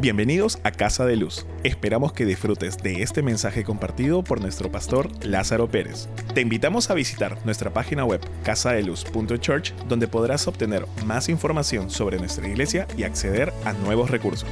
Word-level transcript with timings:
Bienvenidos 0.00 0.58
a 0.64 0.72
Casa 0.72 1.06
de 1.06 1.16
Luz. 1.16 1.46
Esperamos 1.62 2.12
que 2.12 2.26
disfrutes 2.26 2.76
de 2.78 3.02
este 3.02 3.22
mensaje 3.22 3.64
compartido 3.64 4.22
por 4.22 4.40
nuestro 4.40 4.70
pastor 4.70 5.08
Lázaro 5.24 5.68
Pérez. 5.68 6.08
Te 6.34 6.40
invitamos 6.40 6.90
a 6.90 6.94
visitar 6.94 7.38
nuestra 7.46 7.72
página 7.72 8.04
web 8.04 8.20
casadeluz.church 8.42 9.72
donde 9.88 10.08
podrás 10.08 10.46
obtener 10.48 10.84
más 11.06 11.28
información 11.28 11.90
sobre 11.90 12.18
nuestra 12.18 12.46
iglesia 12.46 12.86
y 12.98 13.04
acceder 13.04 13.52
a 13.64 13.72
nuevos 13.72 14.10
recursos. 14.10 14.48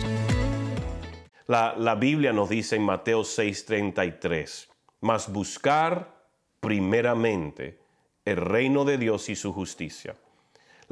La, 1.49 1.97
Biblia 1.97 2.33
nos 2.33 2.49
dice 2.49 2.77
en 2.77 2.83
Mateo 2.83 3.23
6:33, 3.23 4.69
mas 5.01 5.31
buscar 5.31 6.25
primeramente 6.61 7.79
el 8.25 8.37
reino 8.37 8.85
de 8.85 8.97
Dios 8.97 9.29
y 9.29 9.37
su 9.37 9.53
justicia 9.53 10.15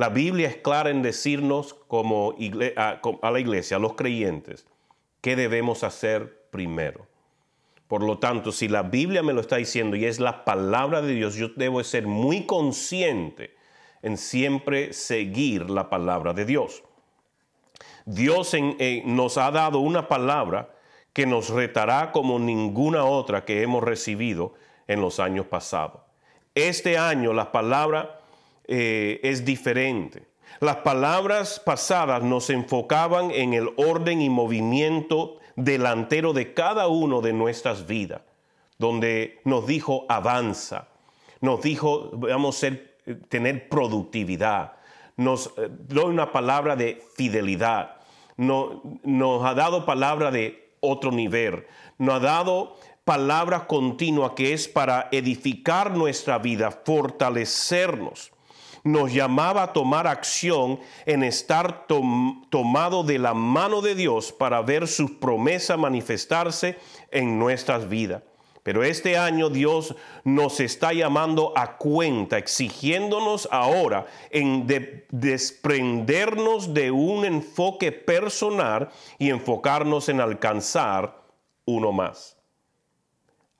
la 0.00 0.08
Biblia 0.08 0.48
es 0.48 0.56
clara 0.56 0.88
en 0.88 1.02
decirnos 1.02 1.74
como 1.74 2.34
a, 2.74 3.30
la 3.30 3.38
iglesia, 3.38 3.76
a 3.76 3.80
los 3.80 3.96
creyentes, 3.96 4.64
qué 5.20 5.36
debemos 5.36 5.84
hacer 5.84 6.48
primero. 6.50 7.06
Por 7.86 8.02
lo 8.02 8.18
tanto, 8.18 8.50
si 8.50 8.66
la 8.66 8.82
Biblia 8.82 9.22
me 9.22 9.34
lo 9.34 9.42
está 9.42 9.56
diciendo 9.56 9.96
y 9.96 10.06
es 10.06 10.18
la 10.18 10.46
palabra 10.46 11.02
de 11.02 11.12
Dios, 11.12 11.34
yo 11.34 11.48
debo 11.54 11.84
ser 11.84 12.06
muy 12.06 12.46
consciente 12.46 13.54
en 14.00 14.16
siempre 14.16 14.94
seguir 14.94 15.68
la 15.68 15.90
palabra 15.90 16.32
de 16.32 16.46
Dios. 16.46 16.82
Dios 18.06 18.56
nos 19.04 19.36
ha 19.36 19.50
dado 19.50 19.80
una 19.80 20.08
palabra 20.08 20.74
que 21.12 21.26
nos 21.26 21.50
retará 21.50 22.10
como 22.10 22.38
ninguna 22.38 23.04
otra 23.04 23.44
que 23.44 23.60
hemos 23.60 23.84
recibido 23.84 24.54
en 24.86 25.02
los 25.02 25.20
años 25.20 25.44
pasados. 25.44 26.00
Este 26.54 26.96
año 26.96 27.34
la 27.34 27.52
palabra 27.52 28.19
eh, 28.72 29.18
es 29.24 29.44
diferente. 29.44 30.28
Las 30.60 30.76
palabras 30.76 31.58
pasadas 31.58 32.22
nos 32.22 32.50
enfocaban 32.50 33.32
en 33.32 33.52
el 33.52 33.70
orden 33.76 34.22
y 34.22 34.30
movimiento 34.30 35.38
delantero 35.56 36.32
de 36.32 36.54
cada 36.54 36.86
uno 36.86 37.20
de 37.20 37.32
nuestras 37.32 37.88
vidas, 37.88 38.20
donde 38.78 39.40
nos 39.44 39.66
dijo 39.66 40.06
avanza, 40.08 40.86
nos 41.40 41.60
dijo 41.62 42.10
vamos 42.12 42.62
a 42.62 42.70
tener 43.28 43.68
productividad, 43.68 44.74
nos 45.16 45.48
eh, 45.56 45.68
dio 45.88 46.06
una 46.06 46.30
palabra 46.30 46.76
de 46.76 47.02
fidelidad, 47.16 47.96
nos 48.36 49.44
ha 49.44 49.54
dado 49.54 49.84
palabra 49.84 50.30
de 50.30 50.76
otro 50.78 51.10
nivel, 51.10 51.66
nos 51.98 52.14
ha 52.14 52.20
dado 52.20 52.76
palabra 53.04 53.66
continua 53.66 54.36
que 54.36 54.52
es 54.52 54.68
para 54.68 55.08
edificar 55.10 55.90
nuestra 55.90 56.38
vida, 56.38 56.70
fortalecernos 56.70 58.30
nos 58.84 59.12
llamaba 59.12 59.62
a 59.62 59.72
tomar 59.72 60.06
acción 60.06 60.80
en 61.06 61.22
estar 61.22 61.86
tomado 61.86 63.02
de 63.02 63.18
la 63.18 63.34
mano 63.34 63.80
de 63.82 63.94
Dios 63.94 64.32
para 64.32 64.62
ver 64.62 64.88
sus 64.88 65.10
promesas 65.10 65.78
manifestarse 65.78 66.78
en 67.10 67.38
nuestras 67.38 67.88
vidas. 67.88 68.22
Pero 68.62 68.84
este 68.84 69.16
año 69.16 69.48
Dios 69.48 69.94
nos 70.22 70.60
está 70.60 70.92
llamando 70.92 71.54
a 71.56 71.78
cuenta, 71.78 72.36
exigiéndonos 72.36 73.48
ahora 73.50 74.06
en 74.30 74.66
desprendernos 75.10 76.74
de 76.74 76.90
un 76.90 77.24
enfoque 77.24 77.90
personal 77.90 78.90
y 79.18 79.30
enfocarnos 79.30 80.10
en 80.10 80.20
alcanzar 80.20 81.22
uno 81.64 81.90
más. 81.90 82.39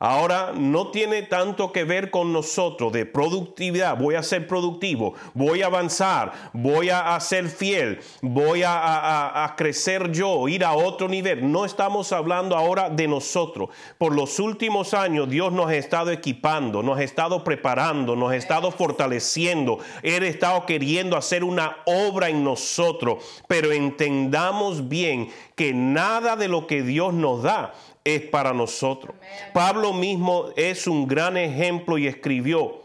Ahora 0.03 0.55
no 0.57 0.91
tiene 0.91 1.25
tanto 1.25 1.73
que 1.73 1.85
ver 1.85 2.11
con 2.11 2.33
nosotros 2.33 2.91
de 2.91 3.05
productividad. 3.05 3.99
Voy 3.99 4.15
a 4.15 4.23
ser 4.23 4.47
productivo, 4.47 5.13
voy 5.35 5.61
a 5.61 5.67
avanzar, 5.67 6.33
voy 6.55 6.89
a, 6.89 7.21
ser 7.21 7.51
fiel, 7.51 8.01
voy 8.23 8.63
a, 8.65 9.55
crecer 9.59 10.11
yo, 10.11 10.49
ir 10.49 10.65
a 10.65 10.73
otro 10.73 11.07
nivel. 11.07 11.53
No 11.53 11.67
estamos 11.67 12.13
hablando 12.13 12.57
ahora 12.57 12.89
de 12.89 13.07
nosotros. 13.09 13.69
Por 13.99 14.15
los 14.15 14.39
últimos 14.39 14.95
años 14.95 15.29
Dios 15.29 15.53
nos 15.53 15.69
ha 15.69 15.77
estado 15.77 16.11
equipando, 16.13 16.83
nos 16.83 16.99
ha 16.99 17.03
estado 17.03 17.45
preparando, 17.45 18.17
nos 18.17 18.33
ha 18.33 18.37
estado 18.37 18.71
fortaleciendo. 18.71 19.81
Él 20.03 20.23
ha 20.23 20.29
estado 20.29 20.65
queriendo 20.65 21.15
hacer 21.15 21.45
una 21.45 21.77
obra 21.85 22.31
en 22.31 22.43
nosotros. 22.43 23.23
Pero 23.47 23.71
entendamos 23.71 24.89
bien 24.89 25.29
que 25.57 25.75
nada 25.75 26.37
de 26.37 26.49
lo 26.49 26.67
que 26.67 26.83
Dios 26.83 27.13
nos 27.13 27.43
da 27.43 27.75
es 28.05 28.23
para 28.23 28.53
nosotros. 28.53 29.15
Pablo 29.53 29.93
mismo 29.93 30.47
es 30.57 30.87
un 30.87 31.07
gran 31.07 31.37
ejemplo 31.37 31.99
y 31.99 32.07
escribió 32.07 32.81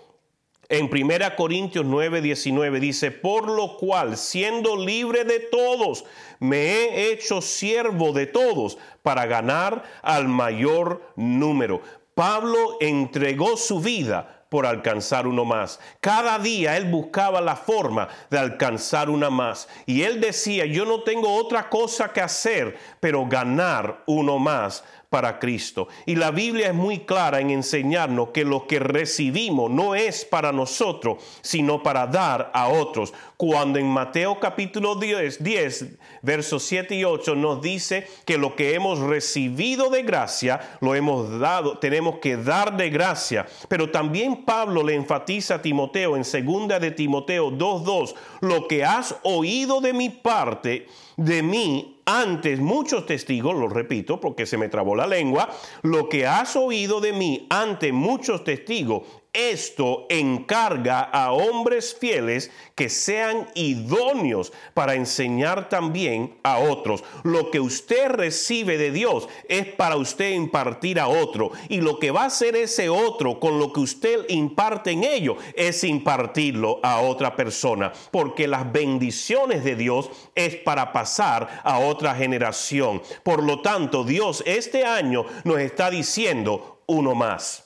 en 0.67 0.89
1 0.91 1.35
Corintios 1.35 1.85
9, 1.85 2.21
19, 2.21 2.79
dice, 2.79 3.11
por 3.11 3.47
lo 3.47 3.77
cual, 3.77 4.17
siendo 4.17 4.75
libre 4.75 5.23
de 5.23 5.39
todos, 5.39 6.05
me 6.39 6.57
he 6.57 7.11
hecho 7.11 7.41
siervo 7.41 8.13
de 8.13 8.25
todos 8.25 8.77
para 9.03 9.27
ganar 9.27 9.83
al 10.01 10.27
mayor 10.27 11.13
número. 11.15 11.81
Pablo 12.15 12.77
entregó 12.79 13.57
su 13.57 13.79
vida 13.79 14.45
por 14.49 14.65
alcanzar 14.65 15.27
uno 15.27 15.45
más. 15.45 15.79
Cada 15.99 16.39
día 16.39 16.77
él 16.77 16.85
buscaba 16.85 17.41
la 17.41 17.55
forma 17.55 18.07
de 18.29 18.39
alcanzar 18.39 19.09
una 19.09 19.29
más. 19.29 19.67
Y 19.85 20.03
él 20.03 20.21
decía, 20.21 20.65
yo 20.65 20.85
no 20.85 21.01
tengo 21.01 21.35
otra 21.35 21.69
cosa 21.69 22.13
que 22.13 22.21
hacer, 22.21 22.77
pero 22.99 23.25
ganar 23.27 24.03
uno 24.07 24.39
más 24.39 24.83
para 25.15 25.39
Cristo. 25.39 25.87
Y 26.05 26.15
la 26.15 26.29
Biblia 26.29 26.67
es 26.67 26.73
muy 26.73 27.05
clara 27.05 27.39
en 27.39 27.49
enseñarnos 27.49 28.31
que 28.31 28.43
lo 28.43 28.67
que 28.67 28.79
recibimos 28.79 29.71
no 29.71 29.95
es 29.95 30.25
para 30.25 30.51
nosotros, 30.51 31.23
sino 31.39 31.81
para 31.81 32.05
dar 32.05 32.51
a 32.53 32.67
otros. 32.67 33.13
Cuando 33.37 33.79
en 33.79 33.87
Mateo 33.87 34.41
capítulo 34.41 34.95
10, 34.95 35.41
10 35.41 35.85
versos 36.25 36.63
7 36.63 36.95
y 36.95 37.05
8 37.05 37.35
nos 37.35 37.61
dice 37.61 38.07
que 38.25 38.37
lo 38.37 38.55
que 38.55 38.73
hemos 38.73 38.99
recibido 38.99 39.89
de 39.89 40.03
gracia, 40.03 40.77
lo 40.81 40.95
hemos 40.95 41.39
dado, 41.39 41.77
tenemos 41.77 42.17
que 42.17 42.35
dar 42.35 42.75
de 42.75 42.89
gracia. 42.89 43.45
Pero 43.69 43.91
también 43.91 44.43
Pablo 44.43 44.83
le 44.83 44.95
enfatiza 44.95 45.55
a 45.55 45.61
Timoteo 45.61 46.17
en 46.17 46.25
segunda 46.25 46.79
de 46.79 46.91
Timoteo 46.91 47.51
2.2, 47.51 48.15
lo 48.41 48.67
que 48.67 48.83
has 48.83 49.15
oído 49.23 49.79
de 49.79 49.93
mi 49.93 50.09
parte, 50.09 50.87
de 51.17 51.43
mí 51.43 52.01
antes 52.05 52.59
muchos 52.59 53.05
testigos, 53.05 53.55
lo 53.55 53.67
repito 53.67 54.19
porque 54.19 54.45
se 54.45 54.57
me 54.57 54.69
trabó 54.69 54.95
la 54.95 55.07
lengua, 55.07 55.49
lo 55.81 56.07
que 56.07 56.27
has 56.27 56.55
oído 56.55 57.01
de 57.01 57.13
mí 57.13 57.47
ante 57.49 57.91
muchos 57.91 58.43
testigos, 58.43 59.03
esto 59.35 60.05
encarga 60.09 61.01
a 61.01 61.31
hombres 61.31 61.95
fieles 61.99 62.51
que 62.75 62.89
sean 62.89 63.47
idóneos 63.55 64.53
para 64.73 64.95
enseñar 64.95 65.69
también 65.69 66.37
a 66.43 66.57
otros. 66.59 67.03
Lo 67.23 67.51
que 67.51 67.59
usted 67.59 68.09
recibe 68.09 68.77
de 68.77 68.91
Dios 68.91 69.27
es 69.47 69.65
para 69.67 69.97
usted 69.97 70.31
impartir 70.31 70.99
a 70.99 71.07
otro. 71.07 71.51
Y 71.69 71.81
lo 71.81 71.99
que 71.99 72.11
va 72.11 72.23
a 72.23 72.27
hacer 72.27 72.55
ese 72.55 72.89
otro 72.89 73.39
con 73.39 73.59
lo 73.59 73.71
que 73.73 73.79
usted 73.79 74.25
imparte 74.29 74.91
en 74.91 75.03
ello 75.03 75.37
es 75.55 75.83
impartirlo 75.83 76.79
a 76.83 77.01
otra 77.01 77.35
persona. 77.35 77.91
Porque 78.11 78.47
las 78.47 78.71
bendiciones 78.71 79.63
de 79.63 79.75
Dios 79.75 80.09
es 80.35 80.55
para 80.55 80.91
pasar 80.91 81.61
a 81.63 81.79
otra 81.79 82.15
generación. 82.15 83.01
Por 83.23 83.43
lo 83.43 83.61
tanto, 83.61 84.03
Dios 84.03 84.43
este 84.45 84.85
año 84.85 85.25
nos 85.43 85.59
está 85.59 85.89
diciendo 85.89 86.81
uno 86.87 87.15
más. 87.15 87.64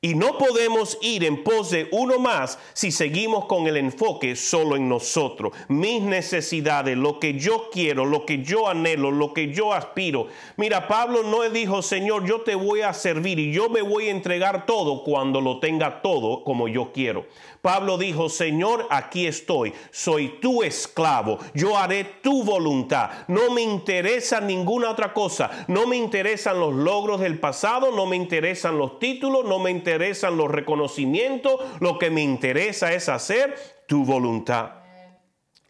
Y 0.00 0.14
no 0.14 0.38
podemos 0.38 0.96
ir 1.02 1.24
en 1.24 1.42
pos 1.42 1.70
de 1.70 1.88
uno 1.90 2.20
más 2.20 2.56
si 2.72 2.92
seguimos 2.92 3.46
con 3.46 3.66
el 3.66 3.76
enfoque 3.76 4.36
solo 4.36 4.76
en 4.76 4.88
nosotros, 4.88 5.52
mis 5.66 6.00
necesidades, 6.02 6.96
lo 6.96 7.18
que 7.18 7.36
yo 7.36 7.68
quiero, 7.72 8.04
lo 8.04 8.24
que 8.24 8.44
yo 8.44 8.68
anhelo, 8.68 9.10
lo 9.10 9.34
que 9.34 9.52
yo 9.52 9.72
aspiro. 9.72 10.28
Mira, 10.56 10.86
Pablo 10.86 11.24
no 11.24 11.42
dijo, 11.50 11.82
Señor, 11.82 12.24
yo 12.24 12.42
te 12.42 12.54
voy 12.54 12.82
a 12.82 12.92
servir 12.92 13.40
y 13.40 13.52
yo 13.52 13.70
me 13.70 13.82
voy 13.82 14.06
a 14.06 14.12
entregar 14.12 14.66
todo 14.66 15.02
cuando 15.02 15.40
lo 15.40 15.58
tenga 15.58 16.00
todo 16.00 16.44
como 16.44 16.68
yo 16.68 16.92
quiero. 16.92 17.26
Pablo 17.68 17.98
dijo, 17.98 18.30
Señor, 18.30 18.86
aquí 18.88 19.26
estoy, 19.26 19.74
soy 19.90 20.38
tu 20.40 20.62
esclavo, 20.62 21.38
yo 21.52 21.76
haré 21.76 22.02
tu 22.22 22.42
voluntad, 22.42 23.10
no 23.28 23.50
me 23.50 23.60
interesa 23.60 24.40
ninguna 24.40 24.88
otra 24.88 25.12
cosa, 25.12 25.66
no 25.68 25.86
me 25.86 25.98
interesan 25.98 26.58
los 26.60 26.72
logros 26.72 27.20
del 27.20 27.38
pasado, 27.38 27.94
no 27.94 28.06
me 28.06 28.16
interesan 28.16 28.78
los 28.78 28.98
títulos, 28.98 29.44
no 29.44 29.58
me 29.58 29.70
interesan 29.70 30.38
los 30.38 30.50
reconocimientos, 30.50 31.60
lo 31.80 31.98
que 31.98 32.08
me 32.08 32.22
interesa 32.22 32.94
es 32.94 33.10
hacer 33.10 33.54
tu 33.86 34.02
voluntad. 34.02 34.70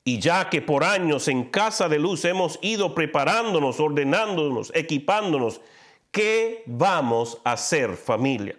Y 0.04 0.20
ya 0.20 0.50
que 0.50 0.62
por 0.62 0.84
años 0.84 1.26
en 1.26 1.46
Casa 1.46 1.88
de 1.88 1.98
Luz 1.98 2.24
hemos 2.24 2.60
ido 2.62 2.94
preparándonos, 2.94 3.80
ordenándonos, 3.80 4.70
equipándonos, 4.72 5.60
¿qué 6.12 6.62
vamos 6.66 7.40
a 7.42 7.54
hacer 7.54 7.96
familia? 7.96 8.54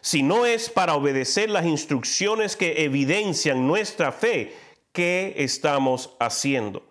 Si 0.00 0.22
no 0.22 0.46
es 0.46 0.70
para 0.70 0.94
obedecer 0.94 1.50
las 1.50 1.66
instrucciones 1.66 2.56
que 2.56 2.84
evidencian 2.84 3.66
nuestra 3.66 4.12
fe, 4.12 4.56
¿qué 4.92 5.34
estamos 5.36 6.16
haciendo? 6.18 6.82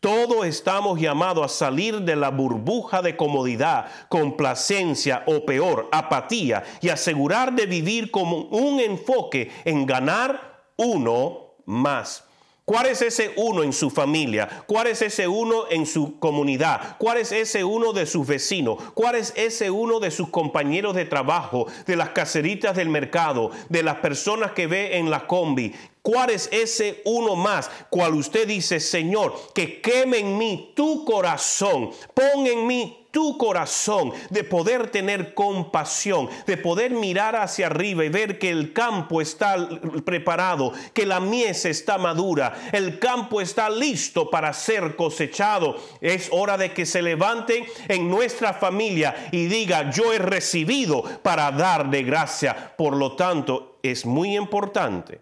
Todos 0.00 0.44
estamos 0.44 1.00
llamados 1.00 1.44
a 1.46 1.48
salir 1.48 2.00
de 2.02 2.14
la 2.14 2.28
burbuja 2.28 3.00
de 3.00 3.16
comodidad, 3.16 3.86
complacencia 4.10 5.24
o 5.26 5.46
peor, 5.46 5.88
apatía 5.92 6.62
y 6.82 6.90
asegurar 6.90 7.54
de 7.54 7.64
vivir 7.64 8.10
con 8.10 8.26
un 8.50 8.80
enfoque 8.80 9.50
en 9.64 9.86
ganar 9.86 10.66
uno 10.76 11.54
más. 11.64 12.24
¿Cuál 12.66 12.86
es 12.86 13.02
ese 13.02 13.30
uno 13.36 13.62
en 13.62 13.74
su 13.74 13.90
familia? 13.90 14.64
¿Cuál 14.66 14.86
es 14.86 15.02
ese 15.02 15.28
uno 15.28 15.64
en 15.68 15.84
su 15.84 16.18
comunidad? 16.18 16.96
¿Cuál 16.96 17.18
es 17.18 17.30
ese 17.30 17.62
uno 17.62 17.92
de 17.92 18.06
sus 18.06 18.26
vecinos? 18.26 18.78
¿Cuál 18.94 19.16
es 19.16 19.34
ese 19.36 19.70
uno 19.70 20.00
de 20.00 20.10
sus 20.10 20.30
compañeros 20.30 20.94
de 20.94 21.04
trabajo, 21.04 21.66
de 21.86 21.96
las 21.96 22.10
caseritas 22.10 22.74
del 22.74 22.88
mercado, 22.88 23.50
de 23.68 23.82
las 23.82 23.96
personas 23.96 24.52
que 24.52 24.66
ve 24.66 24.96
en 24.96 25.10
la 25.10 25.26
combi? 25.26 25.74
¿Cuál 26.00 26.30
es 26.30 26.48
ese 26.52 27.02
uno 27.04 27.36
más? 27.36 27.70
Cual 27.90 28.14
usted 28.14 28.48
dice, 28.48 28.80
Señor, 28.80 29.34
que 29.54 29.82
queme 29.82 30.20
en 30.20 30.38
mí 30.38 30.72
tu 30.74 31.04
corazón, 31.04 31.90
pon 32.14 32.46
en 32.46 32.66
mí 32.66 33.03
tu 33.14 33.38
corazón, 33.38 34.12
de 34.30 34.42
poder 34.42 34.90
tener 34.90 35.34
compasión, 35.34 36.28
de 36.46 36.56
poder 36.56 36.90
mirar 36.90 37.36
hacia 37.36 37.66
arriba 37.66 38.04
y 38.04 38.08
ver 38.08 38.40
que 38.40 38.50
el 38.50 38.72
campo 38.72 39.20
está 39.20 39.56
preparado, 40.04 40.72
que 40.92 41.06
la 41.06 41.20
mies 41.20 41.64
está 41.64 41.96
madura, 41.96 42.52
el 42.72 42.98
campo 42.98 43.40
está 43.40 43.70
listo 43.70 44.28
para 44.30 44.52
ser 44.52 44.96
cosechado. 44.96 45.76
Es 46.00 46.28
hora 46.32 46.58
de 46.58 46.72
que 46.72 46.84
se 46.84 47.02
levante 47.02 47.64
en 47.86 48.10
nuestra 48.10 48.52
familia 48.52 49.28
y 49.30 49.46
diga, 49.46 49.90
yo 49.92 50.12
he 50.12 50.18
recibido 50.18 51.04
para 51.22 51.52
dar 51.52 51.90
de 51.90 52.02
gracia. 52.02 52.74
Por 52.76 52.96
lo 52.96 53.14
tanto, 53.14 53.78
es 53.84 54.04
muy 54.04 54.36
importante 54.36 55.20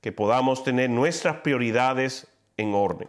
que 0.00 0.10
podamos 0.10 0.64
tener 0.64 0.90
nuestras 0.90 1.36
prioridades 1.36 2.26
en 2.56 2.74
orden. 2.74 3.08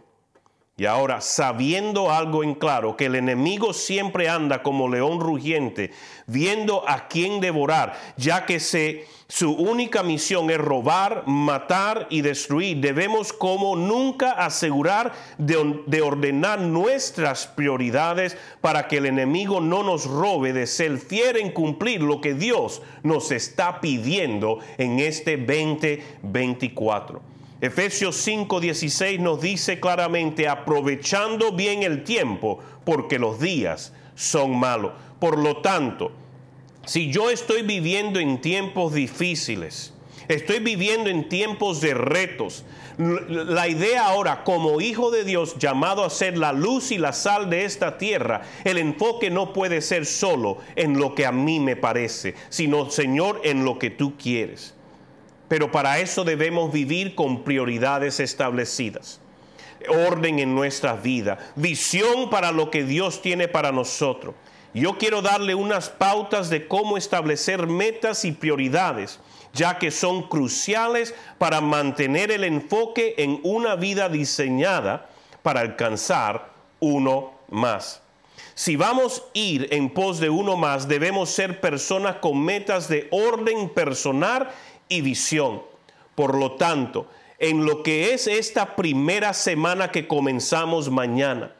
Y 0.80 0.86
ahora, 0.86 1.20
sabiendo 1.20 2.10
algo 2.10 2.42
en 2.42 2.54
claro, 2.54 2.96
que 2.96 3.04
el 3.04 3.14
enemigo 3.14 3.74
siempre 3.74 4.30
anda 4.30 4.62
como 4.62 4.88
león 4.88 5.20
rugiente, 5.20 5.90
viendo 6.26 6.88
a 6.88 7.06
quién 7.06 7.38
devorar, 7.42 8.00
ya 8.16 8.46
que 8.46 8.60
se, 8.60 9.04
su 9.28 9.52
única 9.52 10.02
misión 10.02 10.50
es 10.50 10.56
robar, 10.56 11.24
matar 11.26 12.06
y 12.08 12.22
destruir, 12.22 12.78
debemos 12.78 13.34
como 13.34 13.76
nunca 13.76 14.30
asegurar 14.30 15.12
de, 15.36 15.82
de 15.86 16.00
ordenar 16.00 16.60
nuestras 16.60 17.46
prioridades 17.46 18.38
para 18.62 18.88
que 18.88 18.96
el 18.96 19.04
enemigo 19.04 19.60
no 19.60 19.82
nos 19.82 20.06
robe 20.06 20.54
de 20.54 20.66
ser 20.66 20.96
fiel 20.96 21.36
en 21.36 21.52
cumplir 21.52 22.00
lo 22.00 22.22
que 22.22 22.32
Dios 22.32 22.80
nos 23.02 23.32
está 23.32 23.82
pidiendo 23.82 24.60
en 24.78 24.98
este 24.98 25.36
2024. 25.36 27.20
Efesios 27.60 28.16
5:16 28.26 29.18
nos 29.18 29.40
dice 29.40 29.80
claramente, 29.80 30.48
aprovechando 30.48 31.52
bien 31.52 31.82
el 31.82 32.04
tiempo, 32.04 32.58
porque 32.84 33.18
los 33.18 33.38
días 33.38 33.92
son 34.14 34.58
malos. 34.58 34.92
Por 35.18 35.38
lo 35.38 35.58
tanto, 35.58 36.12
si 36.86 37.12
yo 37.12 37.30
estoy 37.30 37.60
viviendo 37.60 38.18
en 38.18 38.40
tiempos 38.40 38.94
difíciles, 38.94 39.92
estoy 40.28 40.60
viviendo 40.60 41.10
en 41.10 41.28
tiempos 41.28 41.82
de 41.82 41.92
retos, 41.92 42.64
la 42.96 43.68
idea 43.68 44.06
ahora 44.06 44.42
como 44.44 44.80
hijo 44.80 45.10
de 45.10 45.24
Dios 45.24 45.56
llamado 45.58 46.04
a 46.04 46.10
ser 46.10 46.38
la 46.38 46.52
luz 46.52 46.90
y 46.90 46.98
la 46.98 47.12
sal 47.12 47.50
de 47.50 47.66
esta 47.66 47.98
tierra, 47.98 48.42
el 48.64 48.78
enfoque 48.78 49.30
no 49.30 49.52
puede 49.52 49.82
ser 49.82 50.06
solo 50.06 50.58
en 50.76 50.98
lo 50.98 51.14
que 51.14 51.26
a 51.26 51.32
mí 51.32 51.60
me 51.60 51.76
parece, 51.76 52.34
sino 52.48 52.90
Señor 52.90 53.40
en 53.44 53.64
lo 53.64 53.78
que 53.78 53.90
tú 53.90 54.16
quieres. 54.16 54.74
Pero 55.50 55.72
para 55.72 55.98
eso 55.98 56.22
debemos 56.22 56.72
vivir 56.72 57.16
con 57.16 57.42
prioridades 57.42 58.20
establecidas. 58.20 59.18
Orden 59.88 60.38
en 60.38 60.54
nuestra 60.54 60.94
vida, 60.94 61.38
visión 61.56 62.30
para 62.30 62.52
lo 62.52 62.70
que 62.70 62.84
Dios 62.84 63.20
tiene 63.20 63.48
para 63.48 63.72
nosotros. 63.72 64.36
Yo 64.74 64.96
quiero 64.96 65.22
darle 65.22 65.56
unas 65.56 65.88
pautas 65.88 66.50
de 66.50 66.68
cómo 66.68 66.96
establecer 66.96 67.66
metas 67.66 68.24
y 68.24 68.30
prioridades, 68.30 69.18
ya 69.52 69.76
que 69.78 69.90
son 69.90 70.28
cruciales 70.28 71.16
para 71.38 71.60
mantener 71.60 72.30
el 72.30 72.44
enfoque 72.44 73.16
en 73.18 73.40
una 73.42 73.74
vida 73.74 74.08
diseñada 74.08 75.10
para 75.42 75.62
alcanzar 75.62 76.52
uno 76.78 77.32
más. 77.48 78.02
Si 78.54 78.76
vamos 78.76 79.20
a 79.20 79.38
ir 79.38 79.68
en 79.72 79.90
pos 79.90 80.20
de 80.20 80.30
uno 80.30 80.56
más, 80.56 80.86
debemos 80.86 81.30
ser 81.30 81.60
personas 81.60 82.16
con 82.16 82.44
metas 82.44 82.88
de 82.88 83.08
orden 83.10 83.68
personal 83.70 84.50
y 84.90 85.00
visión. 85.00 85.62
Por 86.14 86.36
lo 86.36 86.52
tanto, 86.52 87.08
en 87.38 87.64
lo 87.64 87.82
que 87.82 88.12
es 88.12 88.26
esta 88.26 88.76
primera 88.76 89.32
semana 89.32 89.90
que 89.90 90.06
comenzamos 90.06 90.90
mañana, 90.90 91.54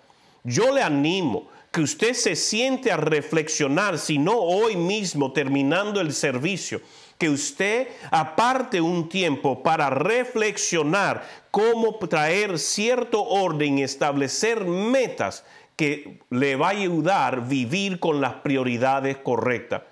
yo 0.44 0.74
le 0.74 0.82
animo 0.82 1.48
que 1.72 1.80
usted 1.80 2.12
se 2.12 2.36
siente 2.36 2.92
a 2.92 2.98
reflexionar, 2.98 3.98
si 3.98 4.18
no 4.18 4.38
hoy 4.38 4.76
mismo 4.76 5.32
terminando 5.32 6.00
el 6.00 6.12
servicio, 6.12 6.82
que 7.16 7.30
usted 7.30 7.88
aparte 8.10 8.80
un 8.80 9.08
tiempo 9.08 9.62
para 9.62 9.88
reflexionar 9.90 11.26
cómo 11.50 11.96
traer 11.96 12.58
cierto 12.58 13.22
orden 13.22 13.78
y 13.78 13.82
establecer 13.82 14.64
metas 14.64 15.44
que 15.76 16.20
le 16.30 16.56
va 16.56 16.68
a 16.68 16.70
ayudar 16.70 17.34
a 17.34 17.40
vivir 17.40 18.00
con 18.00 18.20
las 18.20 18.34
prioridades 18.34 19.16
correctas. 19.18 19.82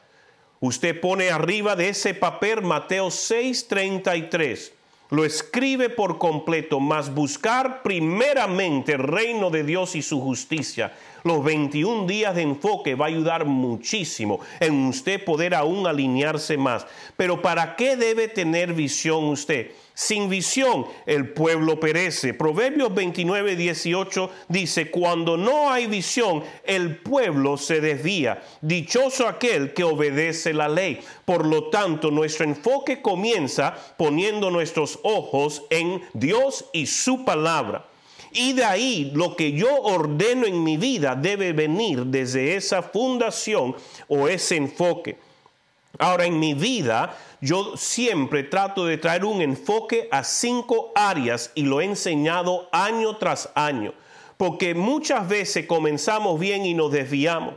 Usted 0.60 1.00
pone 1.00 1.30
arriba 1.30 1.76
de 1.76 1.90
ese 1.90 2.14
papel 2.14 2.62
Mateo 2.62 3.10
6:33. 3.10 4.72
Lo 5.10 5.24
escribe 5.24 5.88
por 5.88 6.18
completo, 6.18 6.80
mas 6.80 7.14
buscar 7.14 7.82
primeramente 7.82 8.92
el 8.92 8.98
reino 8.98 9.48
de 9.48 9.64
Dios 9.64 9.96
y 9.96 10.02
su 10.02 10.20
justicia. 10.20 10.92
Los 11.24 11.42
21 11.42 12.06
días 12.06 12.34
de 12.34 12.42
enfoque 12.42 12.94
va 12.94 13.06
a 13.06 13.08
ayudar 13.08 13.46
muchísimo 13.46 14.40
en 14.60 14.86
usted 14.86 15.24
poder 15.24 15.54
aún 15.54 15.86
alinearse 15.86 16.58
más. 16.58 16.86
Pero 17.16 17.40
¿para 17.40 17.74
qué 17.74 17.96
debe 17.96 18.28
tener 18.28 18.74
visión 18.74 19.24
usted? 19.24 19.70
Sin 20.00 20.28
visión 20.28 20.86
el 21.06 21.30
pueblo 21.30 21.80
perece. 21.80 22.32
Proverbios 22.32 22.94
29, 22.94 23.56
18 23.56 24.30
dice, 24.46 24.92
cuando 24.92 25.36
no 25.36 25.72
hay 25.72 25.88
visión, 25.88 26.44
el 26.62 26.98
pueblo 26.98 27.56
se 27.56 27.80
desvía. 27.80 28.40
Dichoso 28.60 29.26
aquel 29.26 29.74
que 29.74 29.82
obedece 29.82 30.54
la 30.54 30.68
ley. 30.68 31.00
Por 31.24 31.44
lo 31.44 31.68
tanto, 31.70 32.12
nuestro 32.12 32.44
enfoque 32.44 33.02
comienza 33.02 33.74
poniendo 33.96 34.52
nuestros 34.52 35.00
ojos 35.02 35.64
en 35.68 36.00
Dios 36.12 36.66
y 36.72 36.86
su 36.86 37.24
palabra. 37.24 37.88
Y 38.30 38.52
de 38.52 38.64
ahí 38.64 39.10
lo 39.16 39.34
que 39.34 39.50
yo 39.50 39.82
ordeno 39.82 40.46
en 40.46 40.62
mi 40.62 40.76
vida 40.76 41.16
debe 41.16 41.52
venir 41.52 42.06
desde 42.06 42.54
esa 42.54 42.82
fundación 42.82 43.74
o 44.06 44.28
ese 44.28 44.54
enfoque. 44.54 45.18
Ahora 45.98 46.26
en 46.26 46.38
mi 46.38 46.54
vida 46.54 47.16
yo 47.40 47.76
siempre 47.76 48.44
trato 48.44 48.86
de 48.86 48.98
traer 48.98 49.24
un 49.24 49.42
enfoque 49.42 50.08
a 50.10 50.22
cinco 50.22 50.92
áreas 50.94 51.50
y 51.54 51.62
lo 51.62 51.80
he 51.80 51.84
enseñado 51.84 52.68
año 52.72 53.16
tras 53.16 53.50
año, 53.54 53.94
porque 54.36 54.74
muchas 54.74 55.28
veces 55.28 55.66
comenzamos 55.66 56.38
bien 56.38 56.64
y 56.64 56.74
nos 56.74 56.92
desviamos. 56.92 57.54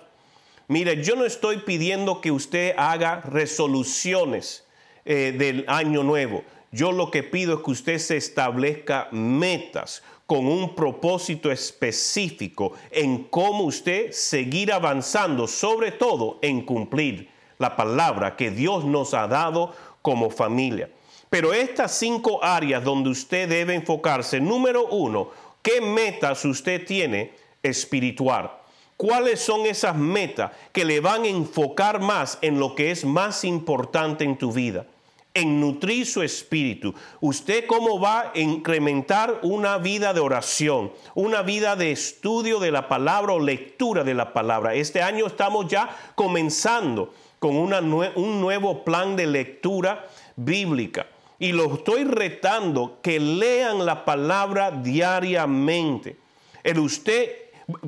Mire, 0.68 1.04
yo 1.04 1.16
no 1.16 1.26
estoy 1.26 1.58
pidiendo 1.58 2.22
que 2.22 2.32
usted 2.32 2.74
haga 2.78 3.22
resoluciones 3.22 4.66
eh, 5.06 5.36
del 5.38 5.66
año 5.68 6.02
nuevo. 6.02 6.44
Yo 6.72 6.92
lo 6.94 7.12
que 7.12 7.24
pido 7.24 7.56
es 7.56 7.64
que 7.64 7.72
usted 7.72 7.98
se 7.98 8.18
establezca 8.18 9.10
metas 9.12 10.02
con 10.26 10.48
un 10.48 10.74
propósito 10.74 11.52
específico 11.52 12.72
en 12.90 13.26
cómo 13.26 13.66
usted 13.66 14.14
seguir 14.14 14.72
avanzando, 14.72 15.46
sobre 15.46 15.92
todo 15.92 16.40
en 16.42 16.62
cumplir 16.62 17.30
la 17.62 17.76
palabra 17.76 18.36
que 18.36 18.52
Dios 18.52 18.84
nos 18.84 19.14
ha 19.14 19.28
dado 19.28 19.74
como 20.02 20.30
familia. 20.30 20.90
Pero 21.30 21.54
estas 21.54 21.98
cinco 21.98 22.44
áreas 22.44 22.84
donde 22.84 23.10
usted 23.10 23.48
debe 23.48 23.74
enfocarse, 23.74 24.42
número 24.42 24.88
uno, 24.88 25.30
¿qué 25.62 25.80
metas 25.80 26.44
usted 26.44 26.86
tiene 26.86 27.34
espiritual? 27.64 28.52
¿Cuáles 28.98 29.40
son 29.40 29.66
esas 29.66 29.96
metas 29.96 30.52
que 30.74 30.84
le 30.84 31.00
van 31.00 31.24
a 31.24 31.28
enfocar 31.28 32.02
más 32.02 32.38
en 32.42 32.60
lo 32.60 32.76
que 32.76 32.92
es 32.92 33.06
más 33.06 33.46
importante 33.46 34.26
en 34.26 34.38
tu 34.38 34.52
vida? 34.52 34.86
en 35.34 35.60
nutrir 35.60 36.06
su 36.06 36.22
espíritu. 36.24 36.94
¿Usted 37.22 37.66
cómo 37.66 38.00
va 38.00 38.20
a 38.20 38.40
incrementar 38.40 39.40
una 39.44 39.78
vida 39.78 40.14
de 40.14 40.20
oración, 40.20 40.92
una 41.16 41.42
vida 41.42 41.76
de 41.76 41.92
estudio 41.92 42.60
de 42.60 42.72
la 42.72 42.88
palabra 42.88 43.34
o 43.34 43.40
lectura 43.40 44.04
de 44.04 44.14
la 44.14 44.34
palabra? 44.34 44.74
Este 44.74 45.02
año 45.02 45.28
estamos 45.28 45.68
ya 45.68 45.90
comenzando 46.16 47.14
con 47.42 47.56
un 47.56 48.40
nuevo 48.40 48.84
plan 48.84 49.16
de 49.16 49.26
lectura 49.26 50.08
bíblica. 50.36 51.08
Y 51.40 51.54
lo 51.54 51.74
estoy 51.74 52.04
retando 52.04 53.00
que 53.02 53.20
lean 53.20 53.84
la 53.84 54.06
palabra 54.06 54.70
diariamente. 54.70 56.18
El 56.64 56.78
usted 56.78 57.32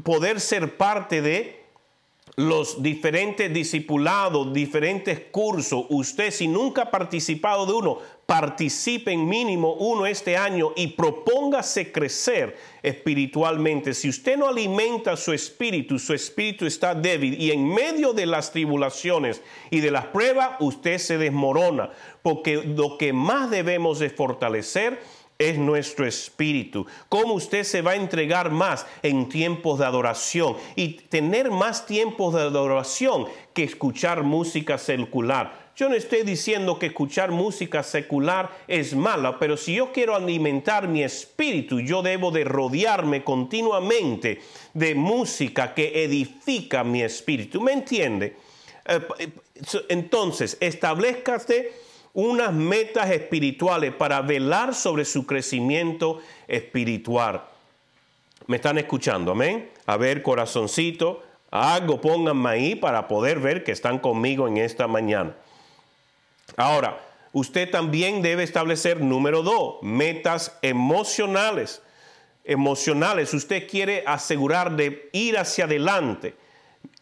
poder 0.02 0.40
ser 0.40 0.76
parte 0.76 1.22
de 1.22 1.63
los 2.36 2.82
diferentes 2.82 3.54
discipulados, 3.54 4.52
diferentes 4.54 5.20
cursos, 5.32 5.86
usted 5.90 6.32
si 6.32 6.48
nunca 6.48 6.84
ha 6.84 6.92
participado 6.92 7.66
de 7.68 7.74
uno, 7.74 8.00
participe 8.26 9.12
en 9.12 9.28
mínimo 9.28 9.74
uno 9.74 10.08
este 10.08 10.36
año 10.36 10.72
y 10.76 10.88
propóngase 10.88 11.92
crecer 11.92 12.58
espiritualmente. 12.82 13.94
Si 13.94 14.10
usted 14.10 14.38
no 14.38 14.48
alimenta 14.48 15.16
su 15.16 15.32
espíritu, 15.32 16.00
su 16.00 16.14
espíritu 16.14 16.66
está 16.66 16.96
débil 16.96 17.40
y 17.40 17.52
en 17.52 17.68
medio 17.68 18.14
de 18.14 18.26
las 18.26 18.52
tribulaciones 18.52 19.42
y 19.70 19.82
de 19.82 19.92
las 19.92 20.06
pruebas, 20.06 20.56
usted 20.60 20.98
se 20.98 21.20
desmorona, 21.20 21.92
porque 22.24 22.64
lo 22.64 22.98
que 22.98 23.14
más 23.14 23.52
debemos 23.52 24.00
de 24.00 24.10
fortalecer 24.10 25.00
es 25.38 25.58
nuestro 25.58 26.06
espíritu. 26.06 26.86
Cómo 27.10 27.34
usted 27.34 27.64
se 27.64 27.82
va 27.82 27.92
a 27.92 27.96
entregar 27.96 28.52
más 28.52 28.86
en 29.02 29.30
tiempos 29.30 29.80
de 29.80 29.86
adoración 29.86 30.56
y 30.76 30.94
tener 30.94 31.52
más 31.52 31.86
tiempos 31.86 32.34
de 32.34 32.42
adoración 32.42 33.26
que 33.54 33.64
escuchar 33.64 34.24
música 34.24 34.78
secular. 34.78 35.64
Yo 35.76 35.90
no 35.90 35.96
estoy 35.96 36.22
diciendo 36.22 36.78
que 36.78 36.86
escuchar 36.88 37.32
música 37.32 37.82
secular 37.82 38.52
es 38.68 38.96
mala, 38.96 39.40
pero 39.40 39.58
si 39.58 39.74
yo 39.74 39.92
quiero 39.92 40.16
alimentar 40.16 40.88
mi 40.88 41.02
espíritu, 41.02 41.80
yo 41.80 42.04
debo 42.04 42.30
de 42.30 42.44
rodearme 42.44 43.24
continuamente 43.24 44.40
de 44.76 44.94
música 44.94 45.74
que 45.74 46.04
edifica 46.04 46.84
mi 46.84 47.02
espíritu. 47.02 47.60
¿Me 47.60 47.74
entiende? 47.74 48.36
Eh, 48.86 49.00
eh, 49.18 49.30
entonces, 49.90 50.58
establezcase 50.60 51.72
unas 52.14 52.54
metas 52.54 53.10
espirituales 53.10 53.94
para 53.94 54.22
velar 54.22 54.76
sobre 54.76 55.06
su 55.06 55.26
crecimiento 55.26 56.20
espiritual. 56.48 57.44
¿Me 58.48 58.58
están 58.58 58.78
escuchando? 58.78 59.32
Amén. 59.32 59.70
A 59.86 59.98
ver, 59.98 60.22
corazoncito, 60.22 61.24
algo 61.50 62.02
pónganme 62.02 62.50
ahí 62.50 62.76
para 62.76 63.08
poder 63.08 63.40
ver 63.40 63.64
que 63.64 63.72
están 63.72 64.00
conmigo 64.00 64.48
en 64.48 64.58
esta 64.58 64.88
mañana. 64.88 65.36
Ahora, 66.56 67.00
usted 67.32 67.70
también 67.70 68.22
debe 68.22 68.44
establecer, 68.44 69.02
número 69.02 69.42
dos, 69.42 69.82
metas 69.82 70.58
emocionales. 70.62 71.82
Emocionales, 72.44 73.34
usted 73.34 73.68
quiere 73.68 74.04
asegurar 74.06 74.76
de 74.76 75.10
ir 75.14 75.38
hacia 75.38 75.64
adelante, 75.64 76.36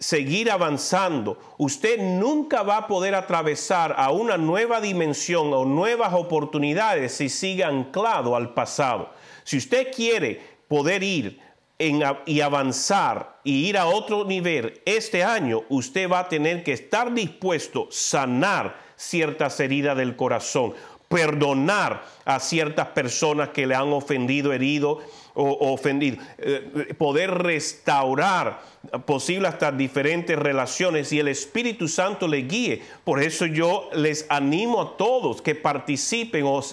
seguir 0.01 0.49
avanzando. 0.49 1.37
Usted 1.57 1.99
nunca 1.99 2.63
va 2.63 2.77
a 2.77 2.87
poder 2.87 3.13
atravesar 3.13 3.93
a 3.97 4.11
una 4.11 4.37
nueva 4.37 4.81
dimensión 4.81 5.53
o 5.53 5.63
nuevas 5.63 6.13
oportunidades 6.13 7.13
si 7.13 7.29
sigue 7.29 7.63
anclado 7.63 8.35
al 8.35 8.53
pasado. 8.53 9.13
Si 9.43 9.57
usted 9.57 9.93
quiere 9.93 10.41
poder 10.67 11.03
ir 11.03 11.39
y 11.77 12.41
avanzar 12.41 13.39
y 13.43 13.67
ir 13.67 13.77
a 13.77 13.85
otro 13.85 14.25
nivel 14.25 14.81
este 14.85 15.23
año, 15.23 15.63
usted 15.69 16.09
va 16.09 16.19
a 16.19 16.29
tener 16.29 16.63
que 16.63 16.73
estar 16.73 17.13
dispuesto 17.13 17.83
a 17.83 17.91
sanar 17.91 18.75
ciertas 18.95 19.59
heridas 19.59 19.97
del 19.97 20.15
corazón, 20.15 20.73
perdonar 21.09 22.03
a 22.25 22.39
ciertas 22.39 22.87
personas 22.89 23.49
que 23.49 23.67
le 23.67 23.75
han 23.75 23.91
ofendido, 23.93 24.53
herido 24.53 24.99
o 25.33 25.73
ofendido, 25.73 26.17
eh, 26.37 26.93
poder 26.97 27.31
restaurar 27.31 28.61
posible 29.05 29.47
hasta 29.47 29.71
diferentes 29.71 30.37
relaciones 30.37 31.11
y 31.13 31.19
el 31.19 31.27
Espíritu 31.27 31.87
Santo 31.87 32.27
le 32.27 32.39
guíe. 32.39 32.81
Por 33.03 33.21
eso 33.21 33.45
yo 33.45 33.89
les 33.93 34.25
animo 34.29 34.81
a 34.81 34.97
todos 34.97 35.41
que 35.41 35.55
participen 35.55 36.43
o, 36.45 36.63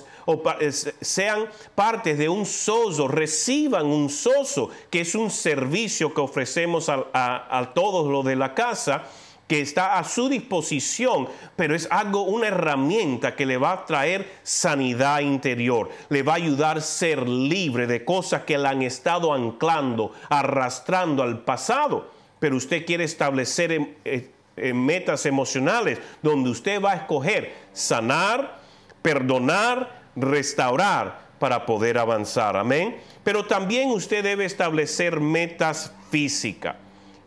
sean 1.01 1.47
parte 1.75 2.15
de 2.15 2.29
un 2.29 2.47
soso, 2.47 3.09
reciban 3.09 3.87
un 3.87 4.09
soso, 4.09 4.71
que 4.91 5.03
es 5.03 5.15
un 5.15 5.31
servicio 5.31 6.15
que 6.15 6.21
ofrecemos 6.21 6.89
a, 6.89 7.05
a 7.13 7.75
todos 7.75 8.11
los 8.11 8.25
de 8.25 8.37
la 8.37 8.55
casa 8.55 9.05
que 9.49 9.63
está 9.63 9.99
a 9.99 10.05
su 10.05 10.29
disposición, 10.29 11.27
pero 11.57 11.75
es 11.75 11.89
algo, 11.91 12.23
una 12.23 12.49
herramienta 12.49 13.35
que 13.35 13.47
le 13.47 13.57
va 13.57 13.73
a 13.73 13.87
traer 13.87 14.31
sanidad 14.43 15.21
interior, 15.21 15.89
le 16.11 16.23
va 16.23 16.35
a 16.35 16.37
ayudar 16.37 16.79
a 16.79 16.83
ser 16.83 17.27
libre 17.27 17.87
de 17.87 18.05
cosas 18.05 18.43
que 18.43 18.59
le 18.59 18.69
han 18.69 18.83
estado 18.83 19.33
anclando, 19.33 20.13
arrastrando 20.29 21.23
al 21.23 21.41
pasado. 21.41 22.11
Pero 22.39 22.57
usted 22.57 22.85
quiere 22.85 23.05
establecer 23.05 23.73
en, 23.73 23.97
en 24.05 24.85
metas 24.85 25.25
emocionales 25.25 25.99
donde 26.23 26.51
usted 26.51 26.81
va 26.81 26.93
a 26.93 26.97
escoger 26.97 27.53
sanar, 27.73 28.59
perdonar, 29.01 30.03
restaurar 30.15 31.27
para 31.39 31.65
poder 31.65 31.97
avanzar. 31.97 32.57
Amén. 32.57 32.99
Pero 33.25 33.47
también 33.47 33.89
usted 33.91 34.23
debe 34.23 34.45
establecer 34.45 35.21
metas 35.21 35.93
físicas. 36.11 36.77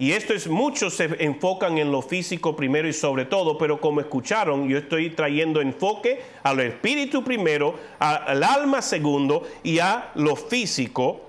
Y 0.01 0.13
esto 0.13 0.34
es, 0.34 0.48
muchos 0.48 0.96
se 0.96 1.15
enfocan 1.24 1.77
en 1.77 1.91
lo 1.91 2.01
físico 2.01 2.55
primero 2.55 2.88
y 2.88 2.93
sobre 2.93 3.25
todo, 3.25 3.55
pero 3.55 3.79
como 3.79 4.01
escucharon, 4.01 4.67
yo 4.67 4.79
estoy 4.79 5.12
trayendo 5.12 5.62
enfoque 5.62 6.20
al 6.41 6.60
espíritu 6.60 7.24
primero, 7.24 7.75
al 8.00 8.41
alma 8.41 8.81
segundo 8.81 9.48
y 9.62 9.77
a 9.77 10.10
lo 10.15 10.36
físico 10.36 11.22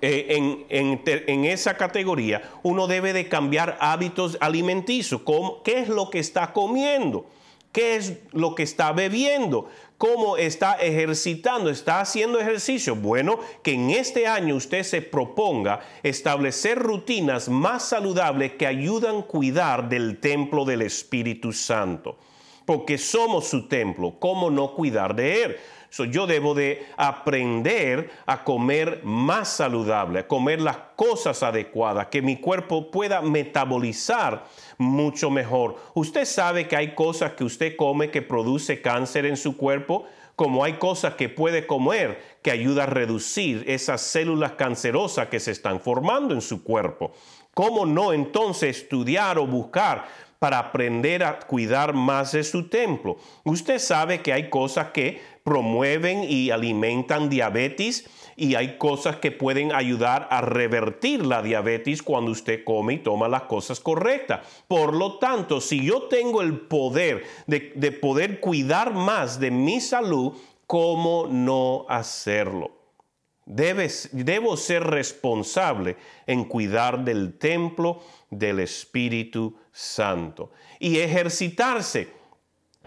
eh, 0.00 0.62
en, 0.68 1.44
esa 1.44 1.76
categoría, 1.76 2.42
uno 2.62 2.86
debe 2.86 3.12
de 3.12 3.28
cambiar 3.28 3.76
hábitos 3.80 4.38
alimenticios. 4.40 5.22
¿Qué 5.64 5.80
es 5.80 5.88
lo 5.88 6.10
que 6.10 6.20
está 6.20 6.52
comiendo? 6.52 7.26
¿Qué 7.72 7.96
es 7.96 8.18
lo 8.30 8.54
que 8.54 8.62
está 8.62 8.92
bebiendo? 8.92 9.68
¿Cómo 10.00 10.38
está 10.38 10.76
ejercitando? 10.76 11.68
¿Está 11.68 12.00
haciendo 12.00 12.40
ejercicio? 12.40 12.96
Bueno, 12.96 13.38
que 13.62 13.74
en 13.74 13.90
este 13.90 14.26
año 14.26 14.56
usted 14.56 14.82
se 14.82 15.02
proponga 15.02 15.80
establecer 16.02 16.78
rutinas 16.78 17.50
más 17.50 17.90
saludables 17.90 18.52
que 18.52 18.66
ayudan 18.66 19.18
a 19.18 19.22
cuidar 19.26 19.90
del 19.90 20.18
templo 20.18 20.64
del 20.64 20.80
Espíritu 20.80 21.52
Santo. 21.52 22.16
Porque 22.64 22.96
somos 22.96 23.48
su 23.48 23.68
templo. 23.68 24.14
¿Cómo 24.18 24.50
no 24.50 24.74
cuidar 24.74 25.14
de 25.14 25.42
él? 25.42 25.56
Yo 25.90 26.26
debo 26.26 26.54
de 26.54 26.86
aprender 26.96 28.10
a 28.26 28.44
comer 28.44 29.00
más 29.02 29.48
saludable, 29.48 30.20
a 30.20 30.28
comer 30.28 30.60
las 30.60 30.76
cosas 30.96 31.42
adecuadas, 31.42 32.06
que 32.06 32.22
mi 32.22 32.36
cuerpo 32.36 32.90
pueda 32.90 33.20
metabolizar 33.20 34.44
mucho 34.78 35.30
mejor. 35.30 35.76
Usted 35.94 36.24
sabe 36.24 36.68
que 36.68 36.76
hay 36.76 36.94
cosas 36.94 37.32
que 37.32 37.44
usted 37.44 37.76
come 37.76 38.10
que 38.10 38.22
produce 38.22 38.80
cáncer 38.80 39.26
en 39.26 39.36
su 39.36 39.56
cuerpo, 39.56 40.06
como 40.36 40.64
hay 40.64 40.74
cosas 40.74 41.14
que 41.16 41.28
puede 41.28 41.66
comer 41.66 42.38
que 42.42 42.50
ayuda 42.50 42.84
a 42.84 42.86
reducir 42.86 43.64
esas 43.66 44.00
células 44.00 44.52
cancerosas 44.52 45.28
que 45.28 45.38
se 45.38 45.50
están 45.50 45.80
formando 45.80 46.32
en 46.32 46.40
su 46.40 46.64
cuerpo. 46.64 47.12
¿Cómo 47.52 47.84
no 47.84 48.12
entonces 48.12 48.78
estudiar 48.78 49.38
o 49.38 49.46
buscar 49.46 50.06
para 50.40 50.58
aprender 50.58 51.22
a 51.22 51.38
cuidar 51.38 51.92
más 51.92 52.32
de 52.32 52.42
su 52.42 52.68
templo? 52.68 53.18
Usted 53.44 53.78
sabe 53.78 54.22
que 54.22 54.32
hay 54.32 54.48
cosas 54.50 54.88
que 54.88 55.20
promueven 55.44 56.24
y 56.24 56.50
alimentan 56.50 57.28
diabetes 57.28 58.08
y 58.36 58.54
hay 58.54 58.78
cosas 58.78 59.16
que 59.16 59.30
pueden 59.30 59.72
ayudar 59.72 60.26
a 60.30 60.40
revertir 60.40 61.26
la 61.26 61.42
diabetes 61.42 62.02
cuando 62.02 62.30
usted 62.30 62.64
come 62.64 62.94
y 62.94 62.98
toma 62.98 63.28
las 63.28 63.42
cosas 63.42 63.80
correctas. 63.80 64.40
Por 64.66 64.94
lo 64.94 65.18
tanto, 65.18 65.60
si 65.60 65.84
yo 65.84 66.04
tengo 66.04 66.40
el 66.40 66.58
poder 66.58 67.22
de, 67.46 67.72
de 67.76 67.92
poder 67.92 68.40
cuidar 68.40 68.94
más 68.94 69.38
de 69.38 69.50
mi 69.50 69.78
salud, 69.80 70.32
¿cómo 70.66 71.26
no 71.28 71.84
hacerlo? 71.88 72.80
debo 73.46 74.56
ser 74.56 74.84
responsable 74.84 75.96
en 76.26 76.44
cuidar 76.44 77.04
del 77.04 77.36
templo 77.36 78.00
del 78.30 78.60
Espíritu 78.60 79.56
Santo. 79.72 80.50
Y 80.78 80.98
ejercitarse. 80.98 82.20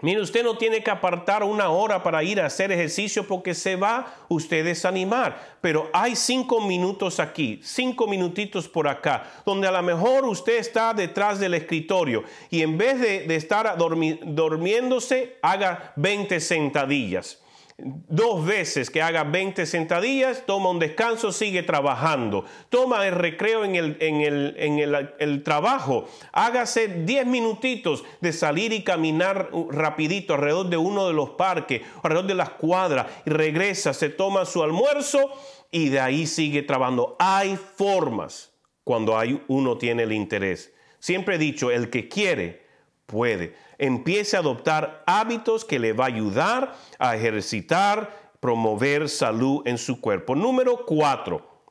Mire, 0.00 0.20
usted 0.20 0.42
no 0.42 0.58
tiene 0.58 0.82
que 0.82 0.90
apartar 0.90 1.42
una 1.44 1.70
hora 1.70 2.02
para 2.02 2.22
ir 2.22 2.40
a 2.40 2.46
hacer 2.46 2.70
ejercicio 2.72 3.26
porque 3.26 3.54
se 3.54 3.76
va 3.76 4.14
usted 4.28 4.64
desanimar. 4.64 5.58
Pero 5.60 5.88
hay 5.92 6.16
cinco 6.16 6.60
minutos 6.60 7.20
aquí, 7.20 7.60
cinco 7.62 8.06
minutitos 8.06 8.68
por 8.68 8.88
acá, 8.88 9.24
donde 9.46 9.68
a 9.68 9.72
lo 9.72 9.82
mejor 9.82 10.26
usted 10.26 10.58
está 10.58 10.92
detrás 10.92 11.38
del 11.38 11.54
escritorio 11.54 12.24
y 12.50 12.62
en 12.62 12.76
vez 12.76 13.00
de, 13.00 13.34
estar 13.34 13.78
durmiéndose, 13.78 15.38
haga 15.40 15.92
20 15.96 16.40
sentadillas 16.40 17.38
dos 17.76 18.44
veces 18.46 18.88
que 18.88 19.02
haga 19.02 19.24
20 19.24 19.66
sentadillas, 19.66 20.44
toma 20.46 20.70
un 20.70 20.78
descanso, 20.78 21.32
sigue 21.32 21.62
trabajando. 21.62 22.44
Toma 22.68 23.06
el 23.06 23.14
recreo 23.14 23.64
en 23.64 23.74
el, 23.74 23.96
en 24.00 24.20
el, 24.20 24.54
en 24.58 24.78
el, 25.18 25.42
trabajo. 25.42 26.08
Hágase 26.32 26.88
10 27.04 27.26
minutitos 27.26 28.04
de 28.20 28.32
salir 28.32 28.72
y 28.72 28.84
caminar 28.84 29.50
rapidito 29.70 30.34
alrededor 30.34 30.68
de 30.70 30.76
uno 30.76 31.06
de 31.08 31.14
los 31.14 31.30
parques, 31.30 31.82
alrededor 32.02 32.28
de 32.28 32.34
las 32.34 32.50
cuadras, 32.50 33.06
y 33.26 33.30
regresa, 33.30 33.92
se 33.92 34.08
toma 34.08 34.44
su 34.44 34.62
almuerzo 34.62 35.32
y 35.70 35.88
de 35.88 36.00
ahí 36.00 36.26
sigue 36.26 36.62
trabajando. 36.62 37.16
Hay 37.18 37.56
formas 37.56 38.52
cuando 38.84 39.18
hay, 39.18 39.42
uno 39.48 39.78
tiene 39.78 40.04
el 40.04 40.12
interés. 40.12 40.72
Siempre 41.00 41.34
he 41.34 41.38
dicho, 41.38 41.70
el 41.70 41.90
que 41.90 42.08
quiere, 42.08 42.63
puede 43.06 43.54
empiece 43.78 44.36
a 44.36 44.40
adoptar 44.40 45.02
hábitos 45.06 45.64
que 45.64 45.78
le 45.78 45.92
va 45.92 46.04
a 46.04 46.08
ayudar 46.08 46.74
a 46.98 47.16
ejercitar, 47.16 48.32
promover 48.40 49.08
salud 49.08 49.62
en 49.66 49.78
su 49.78 50.00
cuerpo. 50.00 50.34
Número 50.34 50.84
cuatro, 50.86 51.64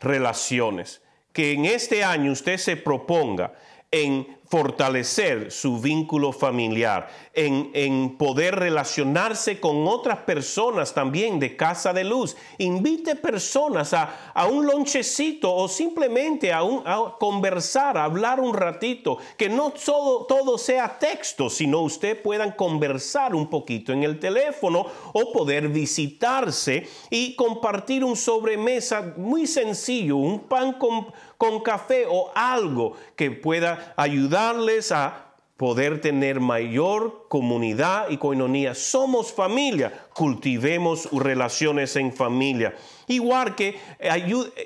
relaciones. 0.00 1.02
Que 1.32 1.52
en 1.52 1.66
este 1.66 2.02
año 2.02 2.32
usted 2.32 2.56
se 2.56 2.76
proponga 2.76 3.54
en 3.90 4.35
fortalecer 4.48 5.50
su 5.50 5.80
vínculo 5.80 6.32
familiar, 6.32 7.08
en, 7.32 7.70
en, 7.74 8.16
poder 8.16 8.54
relacionarse 8.54 9.60
con 9.60 9.86
otras 9.86 10.18
personas 10.18 10.94
también 10.94 11.40
de 11.40 11.56
Casa 11.56 11.92
de 11.92 12.04
Luz. 12.04 12.36
Invite 12.58 13.16
personas 13.16 13.92
a, 13.92 14.32
a 14.32 14.46
un 14.46 14.66
lonchecito 14.66 15.52
o 15.52 15.68
simplemente 15.68 16.52
a, 16.52 16.62
un, 16.62 16.82
conversar, 17.18 17.98
a 17.98 18.04
hablar 18.04 18.40
un 18.40 18.54
ratito, 18.54 19.18
que 19.36 19.48
no 19.48 19.70
todo, 19.70 20.26
todo 20.26 20.58
sea 20.58 20.98
texto, 20.98 21.50
sino 21.50 21.80
usted 21.80 22.22
puedan 22.22 22.52
conversar 22.52 23.34
un 23.34 23.48
poquito 23.48 23.92
en 23.92 24.04
el 24.04 24.20
teléfono 24.20 24.86
o 25.12 25.32
poder 25.32 25.68
visitarse 25.68 26.86
y 27.10 27.34
compartir 27.34 28.04
un 28.04 28.16
sobremesa 28.16 29.14
muy 29.16 29.46
sencillo, 29.46 30.16
un 30.16 30.40
pan 30.40 30.74
con, 30.74 31.06
con 31.38 31.60
café 31.62 32.06
o 32.08 32.30
algo 32.34 32.96
que 33.16 33.30
pueda 33.30 33.94
ayudarles 33.96 34.92
a 34.92 35.26
poder 35.56 36.02
tener 36.02 36.38
mayor 36.38 37.26
comunidad 37.28 38.10
y 38.10 38.18
coinonía. 38.18 38.74
Somos 38.74 39.32
familia, 39.32 40.06
cultivemos 40.12 41.08
relaciones 41.12 41.96
en 41.96 42.12
familia. 42.12 42.74
Igual 43.06 43.54
que 43.54 43.78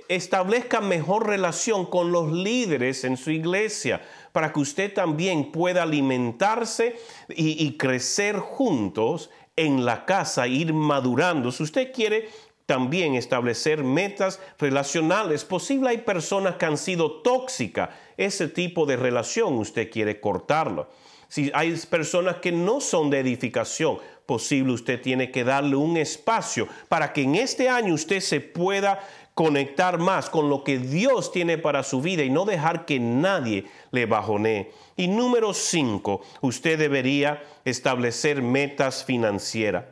establezca 0.08 0.80
mejor 0.80 1.28
relación 1.28 1.86
con 1.86 2.10
los 2.10 2.32
líderes 2.32 3.04
en 3.04 3.16
su 3.16 3.30
iglesia 3.30 4.00
para 4.32 4.52
que 4.52 4.60
usted 4.60 4.92
también 4.92 5.52
pueda 5.52 5.84
alimentarse 5.84 6.96
y, 7.28 7.64
y 7.64 7.76
crecer 7.76 8.38
juntos 8.38 9.30
en 9.54 9.84
la 9.84 10.06
casa, 10.06 10.48
ir 10.48 10.72
madurando. 10.72 11.52
Si 11.52 11.62
usted 11.62 11.92
quiere 11.92 12.28
también 12.70 13.16
establecer 13.16 13.82
metas 13.82 14.38
relacionales. 14.56 15.44
Posible 15.44 15.90
hay 15.90 15.98
personas 15.98 16.54
que 16.54 16.66
han 16.66 16.78
sido 16.78 17.20
tóxicas. 17.20 17.90
Ese 18.16 18.46
tipo 18.46 18.86
de 18.86 18.94
relación 18.94 19.54
usted 19.54 19.90
quiere 19.90 20.20
cortarlo. 20.20 20.88
Si 21.26 21.50
hay 21.52 21.74
personas 21.90 22.36
que 22.36 22.52
no 22.52 22.80
son 22.80 23.10
de 23.10 23.18
edificación, 23.18 23.98
posible 24.24 24.72
usted 24.72 25.02
tiene 25.02 25.32
que 25.32 25.42
darle 25.42 25.74
un 25.74 25.96
espacio 25.96 26.68
para 26.88 27.12
que 27.12 27.22
en 27.22 27.34
este 27.34 27.68
año 27.68 27.92
usted 27.92 28.20
se 28.20 28.40
pueda 28.40 29.00
conectar 29.34 29.98
más 29.98 30.30
con 30.30 30.48
lo 30.48 30.62
que 30.62 30.78
Dios 30.78 31.32
tiene 31.32 31.58
para 31.58 31.82
su 31.82 32.00
vida 32.00 32.22
y 32.22 32.30
no 32.30 32.44
dejar 32.44 32.86
que 32.86 33.00
nadie 33.00 33.64
le 33.90 34.06
bajonee. 34.06 34.70
Y 34.96 35.08
número 35.08 35.54
cinco, 35.54 36.20
usted 36.40 36.78
debería 36.78 37.42
establecer 37.64 38.42
metas 38.42 39.04
financieras. 39.04 39.86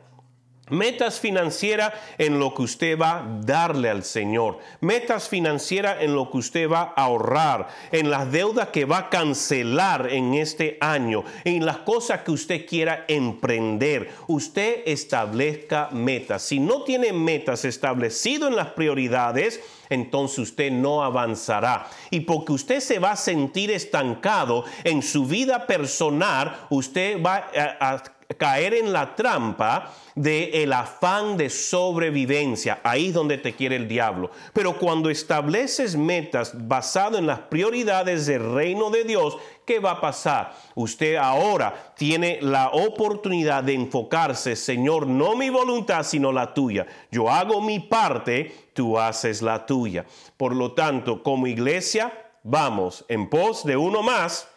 Metas 0.69 1.19
financieras 1.19 1.93
en 2.17 2.39
lo 2.39 2.53
que 2.53 2.63
usted 2.63 2.97
va 2.97 3.19
a 3.19 3.25
darle 3.41 3.89
al 3.89 4.03
Señor. 4.03 4.59
Metas 4.81 5.27
financieras 5.27 5.97
en 6.01 6.13
lo 6.13 6.29
que 6.29 6.37
usted 6.37 6.69
va 6.69 6.93
a 6.95 7.03
ahorrar. 7.03 7.67
En 7.91 8.09
las 8.09 8.31
deudas 8.31 8.69
que 8.69 8.85
va 8.85 8.97
a 8.97 9.09
cancelar 9.09 10.11
en 10.11 10.33
este 10.33 10.77
año. 10.81 11.23
En 11.43 11.65
las 11.65 11.79
cosas 11.79 12.21
que 12.21 12.31
usted 12.31 12.65
quiera 12.65 13.05
emprender. 13.07 14.11
Usted 14.27 14.83
establezca 14.85 15.89
metas. 15.91 16.43
Si 16.43 16.59
no 16.59 16.83
tiene 16.83 17.13
metas 17.13 17.65
establecidas 17.65 18.49
en 18.49 18.55
las 18.55 18.69
prioridades, 18.69 19.59
entonces 19.89 20.39
usted 20.39 20.71
no 20.71 21.03
avanzará. 21.03 21.87
Y 22.09 22.21
porque 22.21 22.53
usted 22.53 22.79
se 22.79 22.99
va 22.99 23.11
a 23.11 23.15
sentir 23.15 23.71
estancado 23.71 24.65
en 24.83 25.01
su 25.01 25.25
vida 25.25 25.65
personal, 25.65 26.67
usted 26.69 27.21
va 27.23 27.49
a 27.79 28.03
caer 28.37 28.75
en 28.75 28.93
la 28.93 29.15
trampa 29.15 29.91
del 30.13 30.53
el 30.53 30.73
afán 30.73 31.35
de 31.35 31.49
sobrevivencia. 31.49 32.79
Ahí 32.83 33.07
es 33.07 33.13
donde 33.13 33.39
te 33.39 33.55
quiere 33.55 33.75
el 33.75 33.87
diablo. 33.87 34.29
Pero 34.53 34.77
cuando 34.77 35.09
estableces 35.09 35.95
metas 35.95 36.51
basado 36.67 37.17
en 37.17 37.25
las 37.25 37.39
prioridades 37.39 38.27
del 38.27 38.53
reino 38.53 38.91
de 38.91 39.03
Dios, 39.03 39.37
¿qué 39.65 39.79
va 39.79 39.91
a 39.91 40.01
pasar? 40.01 40.53
Usted 40.75 41.15
ahora 41.15 41.93
tiene 41.97 42.37
la 42.41 42.69
oportunidad 42.69 43.63
de 43.63 43.73
enfocarse, 43.73 44.55
Señor, 44.55 45.07
no 45.07 45.35
mi 45.35 45.49
voluntad, 45.49 46.03
sino 46.03 46.31
la 46.31 46.53
tuya. 46.53 46.85
Yo 47.11 47.31
hago 47.31 47.61
mi 47.61 47.79
parte, 47.79 48.69
tú 48.73 48.99
haces 48.99 49.41
la 49.41 49.65
tuya. 49.65 50.05
Por 50.37 50.55
lo 50.55 50.73
tanto, 50.73 51.23
como 51.23 51.47
iglesia, 51.47 52.13
vamos 52.43 53.05
en 53.07 53.27
pos 53.27 53.65
de 53.65 53.75
uno 53.75 54.03
más, 54.03 54.47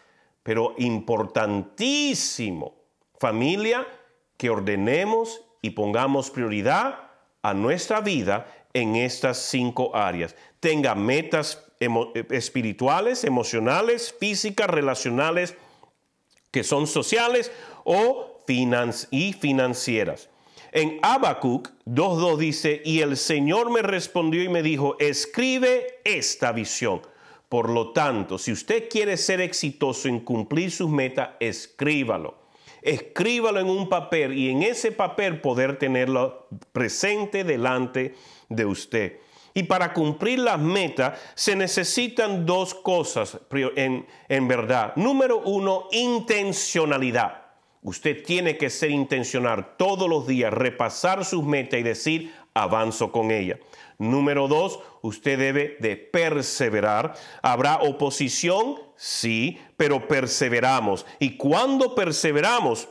pero 0.42 0.74
importantísimo 0.76 2.81
familia 3.22 3.86
que 4.36 4.50
ordenemos 4.50 5.42
y 5.62 5.70
pongamos 5.70 6.28
prioridad 6.28 7.10
a 7.40 7.54
nuestra 7.54 8.00
vida 8.00 8.52
en 8.74 8.96
estas 8.96 9.38
cinco 9.38 9.94
áreas. 9.94 10.34
Tenga 10.58 10.96
metas 10.96 11.64
espirituales, 12.30 13.22
emocionales, 13.22 14.12
físicas, 14.18 14.68
relacionales, 14.68 15.54
que 16.50 16.64
son 16.64 16.88
sociales 16.88 17.52
o 17.84 18.42
y 19.12 19.32
financieras. 19.34 20.28
En 20.72 20.98
Habacuc 21.00 21.68
2.2 21.86 22.36
dice, 22.38 22.82
y 22.84 23.02
el 23.02 23.16
Señor 23.16 23.70
me 23.70 23.82
respondió 23.82 24.42
y 24.42 24.48
me 24.48 24.64
dijo, 24.64 24.96
escribe 24.98 26.00
esta 26.04 26.50
visión. 26.50 27.02
Por 27.48 27.70
lo 27.70 27.92
tanto, 27.92 28.36
si 28.36 28.50
usted 28.50 28.88
quiere 28.90 29.16
ser 29.16 29.40
exitoso 29.40 30.08
en 30.08 30.20
cumplir 30.20 30.72
sus 30.72 30.90
metas, 30.90 31.30
escríbalo 31.38 32.41
escríbalo 32.82 33.60
en 33.60 33.68
un 33.68 33.88
papel 33.88 34.36
y 34.36 34.50
en 34.50 34.62
ese 34.62 34.92
papel 34.92 35.40
poder 35.40 35.78
tenerlo 35.78 36.48
presente 36.72 37.44
delante 37.44 38.14
de 38.48 38.66
usted. 38.66 39.18
Y 39.54 39.64
para 39.64 39.92
cumplir 39.92 40.38
las 40.38 40.58
metas 40.58 41.18
se 41.34 41.54
necesitan 41.54 42.46
dos 42.46 42.74
cosas 42.74 43.38
en, 43.76 44.48
verdad. 44.48 44.94
Número 44.96 45.38
uno, 45.38 45.88
intencionalidad. 45.92 47.42
Usted 47.82 48.22
tiene 48.24 48.56
que 48.56 48.70
ser 48.70 48.90
intencional 48.90 49.76
todos 49.76 50.08
los 50.08 50.26
días, 50.26 50.52
repasar 50.52 51.24
sus 51.24 51.44
metas 51.44 51.80
y 51.80 51.82
decir, 51.82 52.32
avanzo 52.54 53.10
con 53.10 53.30
ella. 53.30 53.58
Número 54.02 54.48
dos, 54.48 54.80
usted 55.00 55.38
debe 55.38 55.76
de 55.78 55.96
perseverar. 55.96 57.14
¿Habrá 57.40 57.76
oposición? 57.76 58.80
Sí, 58.96 59.60
pero 59.76 60.08
perseveramos. 60.08 61.06
Y 61.20 61.36
cuando 61.36 61.94
perseveramos, 61.94 62.88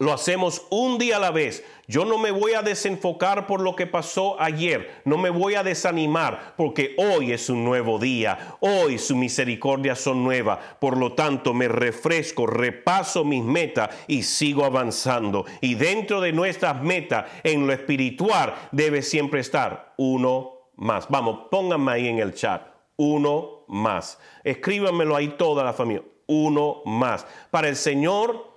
lo 0.00 0.14
hacemos 0.14 0.66
un 0.70 0.96
día 0.96 1.16
a 1.16 1.20
la 1.20 1.30
vez. 1.30 1.62
Yo 1.86 2.06
no 2.06 2.16
me 2.16 2.30
voy 2.30 2.54
a 2.54 2.62
desenfocar 2.62 3.46
por 3.46 3.60
lo 3.60 3.76
que 3.76 3.86
pasó 3.86 4.40
ayer. 4.40 5.02
No 5.04 5.18
me 5.18 5.28
voy 5.28 5.56
a 5.56 5.62
desanimar 5.62 6.54
porque 6.56 6.94
hoy 6.96 7.32
es 7.32 7.50
un 7.50 7.64
nuevo 7.64 7.98
día. 7.98 8.56
Hoy 8.60 8.98
su 8.98 9.14
misericordia 9.14 9.94
son 9.94 10.24
nuevas. 10.24 10.58
Por 10.80 10.96
lo 10.96 11.12
tanto, 11.12 11.52
me 11.52 11.68
refresco, 11.68 12.46
repaso 12.46 13.26
mis 13.26 13.44
metas 13.44 13.90
y 14.08 14.22
sigo 14.22 14.64
avanzando. 14.64 15.44
Y 15.60 15.74
dentro 15.74 16.22
de 16.22 16.32
nuestras 16.32 16.82
metas, 16.82 17.26
en 17.44 17.66
lo 17.66 17.74
espiritual, 17.74 18.54
debe 18.72 19.02
siempre 19.02 19.40
estar 19.40 19.92
uno 19.98 20.70
más. 20.76 21.10
Vamos, 21.10 21.48
pónganme 21.50 21.92
ahí 21.92 22.08
en 22.08 22.20
el 22.20 22.32
chat. 22.32 22.62
Uno 22.96 23.66
más. 23.68 24.18
Escríbanmelo 24.44 25.14
ahí 25.14 25.28
toda 25.36 25.62
la 25.62 25.74
familia. 25.74 26.04
Uno 26.26 26.80
más. 26.86 27.26
Para 27.50 27.68
el 27.68 27.76
Señor 27.76 28.49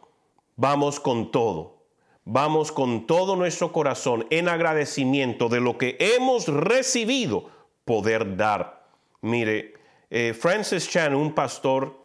vamos 0.56 1.00
con 1.00 1.32
todo. 1.32 1.84
Vamos 2.26 2.72
con 2.72 3.06
todo 3.06 3.36
nuestro 3.36 3.74
corazón 3.74 4.26
en 4.30 4.48
agradecimiento 4.48 5.50
de 5.50 5.60
lo 5.60 5.78
que 5.78 5.98
hemos 6.00 6.48
recibido, 6.48 7.50
poder 7.84 8.38
dar. 8.38 8.88
Mire, 9.22 9.74
eh, 10.10 10.34
Francis 10.34 10.90
Chan, 10.90 11.16
un 11.16 11.34
pastor 11.34 12.00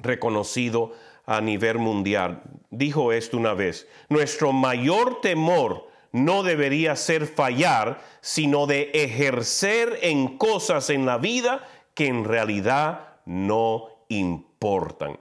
reconocido 0.00 0.92
a 1.26 1.40
nivel 1.40 1.78
mundial, 1.78 2.42
dijo 2.70 3.12
esto 3.12 3.36
una 3.36 3.54
vez, 3.54 3.88
nuestro 4.08 4.52
mayor 4.52 5.20
temor 5.20 5.88
no 6.12 6.42
debería 6.42 6.94
ser 6.94 7.26
fallar, 7.26 8.02
sino 8.20 8.66
de 8.66 8.90
ejercer 8.92 9.98
en 10.02 10.36
cosas 10.36 10.90
en 10.90 11.06
la 11.06 11.18
vida 11.18 11.66
que 11.94 12.06
en 12.06 12.24
realidad 12.24 13.16
no 13.24 13.88
importan. 14.08 15.18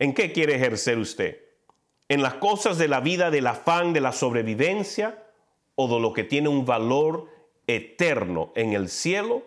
¿En 0.00 0.14
qué 0.14 0.32
quiere 0.32 0.54
ejercer 0.54 0.96
usted? 0.98 1.42
¿En 2.08 2.22
las 2.22 2.34
cosas 2.34 2.78
de 2.78 2.88
la 2.88 3.00
vida, 3.00 3.30
del 3.30 3.46
afán, 3.46 3.92
de 3.92 4.00
la 4.00 4.12
sobrevivencia 4.12 5.22
o 5.74 5.88
de 5.88 6.00
lo 6.00 6.14
que 6.14 6.24
tiene 6.24 6.48
un 6.48 6.64
valor 6.64 7.28
eterno 7.66 8.50
en 8.56 8.72
el 8.72 8.88
cielo, 8.88 9.42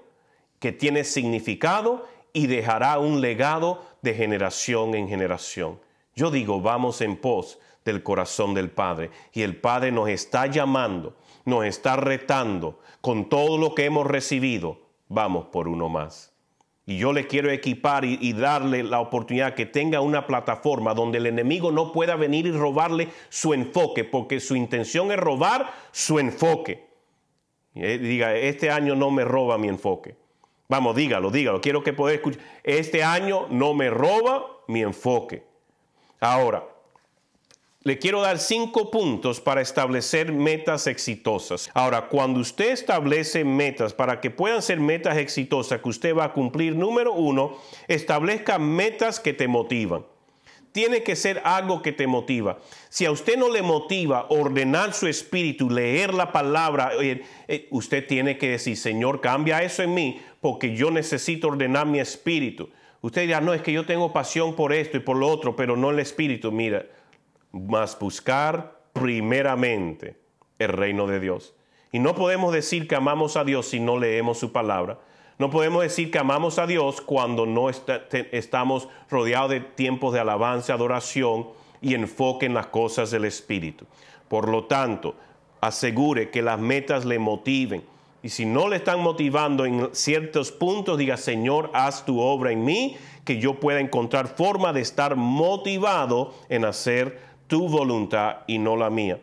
que 0.59 0.71
tiene 0.71 1.05
significado 1.05 2.07
y 2.33 2.45
dejará 2.45 2.99
un 2.99 3.19
legado 3.19 3.83
de 4.03 4.13
generación 4.13 4.93
en 4.93 5.07
generación? 5.09 5.79
Yo 6.15 6.29
digo, 6.29 6.61
vamos 6.61 7.01
en 7.01 7.17
pos 7.17 7.57
del 7.83 8.03
corazón 8.03 8.53
del 8.53 8.69
Padre 8.69 9.09
y 9.33 9.41
el 9.41 9.55
Padre 9.55 9.91
nos 9.91 10.07
está 10.07 10.45
llamando, 10.45 11.15
nos 11.45 11.65
está 11.65 11.95
retando 11.95 12.79
con 13.01 13.27
todo 13.27 13.57
lo 13.57 13.73
que 13.73 13.85
hemos 13.85 14.05
recibido. 14.05 14.81
Vamos 15.09 15.47
por 15.47 15.67
uno 15.67 15.89
más. 15.89 16.32
Y 16.85 16.97
yo 16.97 17.13
le 17.13 17.27
quiero 17.27 17.49
equipar 17.49 18.03
y, 18.03 18.33
darle 18.33 18.83
la 18.83 18.99
oportunidad 18.99 19.55
que 19.55 19.65
tenga 19.65 20.01
una 20.01 20.27
plataforma 20.27 20.93
donde 20.93 21.17
el 21.17 21.27
enemigo 21.27 21.71
no 21.71 21.93
pueda 21.93 22.17
venir 22.17 22.45
y 22.45 22.51
robarle 22.51 23.07
su 23.29 23.53
enfoque, 23.53 24.03
porque 24.03 24.41
su 24.41 24.55
intención 24.55 25.11
es 25.11 25.17
robar 25.17 25.71
su 25.91 26.19
enfoque. 26.19 26.85
Diga, 27.73 28.35
este 28.35 28.69
año 28.69 28.95
no 28.95 29.11
me 29.11 29.23
roba 29.23 29.57
mi 29.57 29.69
enfoque. 29.69 30.15
Vamos, 30.67 30.95
dígalo, 30.95 31.31
dígalo. 31.31 31.61
Quiero 31.61 31.83
que 31.83 31.93
pueda 31.93 32.15
escuchar. 32.15 32.41
Este 32.63 33.03
año 33.03 33.47
no 33.49 33.73
me 33.73 33.89
roba 33.89 34.45
mi 34.67 34.81
enfoque. 34.81 35.43
Ahora, 36.19 36.65
le 37.83 37.97
quiero 37.99 38.21
dar 38.21 38.39
cinco 38.39 38.89
puntos 38.89 39.41
para 39.41 39.61
establecer 39.61 40.31
metas 40.31 40.87
exitosas. 40.87 41.69
Ahora, 41.73 42.07
cuando 42.07 42.39
usted 42.39 42.71
establece 42.71 43.43
metas 43.43 43.93
para 43.93 44.21
que 44.21 44.31
puedan 44.31 44.61
ser 44.61 44.79
metas 44.79 45.17
exitosas 45.17 45.81
que 45.81 45.89
usted 45.89 46.15
va 46.15 46.25
a 46.25 46.33
cumplir, 46.33 46.75
número 46.75 47.13
uno, 47.13 47.57
establezca 47.89 48.57
metas 48.57 49.19
que 49.19 49.33
te 49.33 49.49
motivan. 49.49 50.05
Tiene 50.71 51.03
que 51.03 51.15
ser 51.15 51.41
algo 51.43 51.81
que 51.81 51.91
te 51.91 52.07
motiva. 52.07 52.57
Si 52.89 53.05
a 53.05 53.11
usted 53.11 53.37
no 53.37 53.49
le 53.49 53.61
motiva 53.61 54.27
ordenar 54.29 54.93
su 54.93 55.07
espíritu, 55.07 55.69
leer 55.69 56.13
la 56.13 56.31
palabra, 56.31 56.93
eh, 56.99 57.21
eh, 57.47 57.67
usted 57.69 58.07
tiene 58.07 58.37
que 58.37 58.49
decir, 58.49 58.77
Señor, 58.77 59.21
cambia 59.21 59.61
eso 59.61 59.83
en 59.83 59.93
mí 59.93 60.21
porque 60.41 60.75
yo 60.75 60.89
necesito 60.89 61.49
ordenar 61.49 61.85
mi 61.85 61.99
espíritu. 61.99 62.69
Usted 63.01 63.23
dirá, 63.23 63.41
no, 63.41 63.53
es 63.53 63.61
que 63.61 63.73
yo 63.73 63.85
tengo 63.85 64.13
pasión 64.13 64.55
por 64.55 64.73
esto 64.73 64.97
y 64.97 65.01
por 65.01 65.17
lo 65.17 65.27
otro, 65.27 65.55
pero 65.55 65.75
no 65.75 65.91
el 65.91 65.99
espíritu. 65.99 66.51
Mira, 66.51 66.85
más 67.53 67.97
buscar 67.97 68.81
primeramente 68.91 70.19
el 70.59 70.69
reino 70.69 71.07
de 71.07 71.19
Dios. 71.19 71.55
Y 71.91 71.99
no 71.99 72.15
podemos 72.15 72.51
decir 72.51 72.87
que 72.87 72.95
amamos 72.95 73.37
a 73.37 73.43
Dios 73.43 73.67
si 73.67 73.79
no 73.79 73.97
leemos 73.97 74.39
su 74.39 74.51
palabra. 74.51 74.99
No 75.37 75.49
podemos 75.49 75.83
decir 75.83 76.11
que 76.11 76.19
amamos 76.19 76.59
a 76.59 76.67
Dios 76.67 77.01
cuando 77.01 77.45
no 77.45 77.69
estamos 77.69 78.89
rodeados 79.09 79.51
de 79.51 79.61
tiempos 79.61 80.13
de 80.13 80.19
alabanza, 80.19 80.73
adoración 80.73 81.47
y 81.81 81.93
enfoque 81.95 82.45
en 82.45 82.53
las 82.53 82.67
cosas 82.67 83.11
del 83.11 83.25
Espíritu. 83.25 83.85
Por 84.27 84.49
lo 84.49 84.65
tanto, 84.65 85.15
asegure 85.61 86.29
que 86.29 86.41
las 86.41 86.59
metas 86.59 87.05
le 87.05 87.19
motiven. 87.19 87.83
Y 88.21 88.29
si 88.29 88.45
no 88.45 88.69
le 88.69 88.77
están 88.77 89.01
motivando 89.01 89.65
en 89.65 89.89
ciertos 89.91 90.51
puntos, 90.51 90.97
diga, 90.97 91.17
Señor, 91.17 91.71
haz 91.73 92.05
tu 92.05 92.21
obra 92.21 92.51
en 92.51 92.63
mí, 92.63 92.95
que 93.25 93.37
yo 93.37 93.59
pueda 93.59 93.79
encontrar 93.79 94.27
forma 94.27 94.71
de 94.71 94.81
estar 94.81 95.15
motivado 95.15 96.33
en 96.49 96.65
hacer 96.65 97.32
tu 97.53 97.69
voluntad 97.69 98.37
y 98.47 98.57
no 98.57 98.75
la 98.75 98.89
mía. 98.89 99.19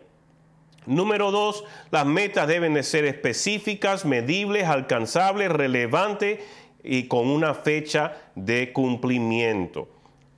Número 0.86 1.32
dos, 1.32 1.64
las 1.90 2.06
metas 2.06 2.46
deben 2.46 2.74
de 2.74 2.84
ser 2.84 3.04
específicas, 3.04 4.04
medibles, 4.04 4.66
alcanzables, 4.66 5.50
relevantes 5.50 6.38
y 6.84 7.08
con 7.08 7.26
una 7.26 7.54
fecha 7.54 8.18
de 8.36 8.72
cumplimiento. 8.72 9.88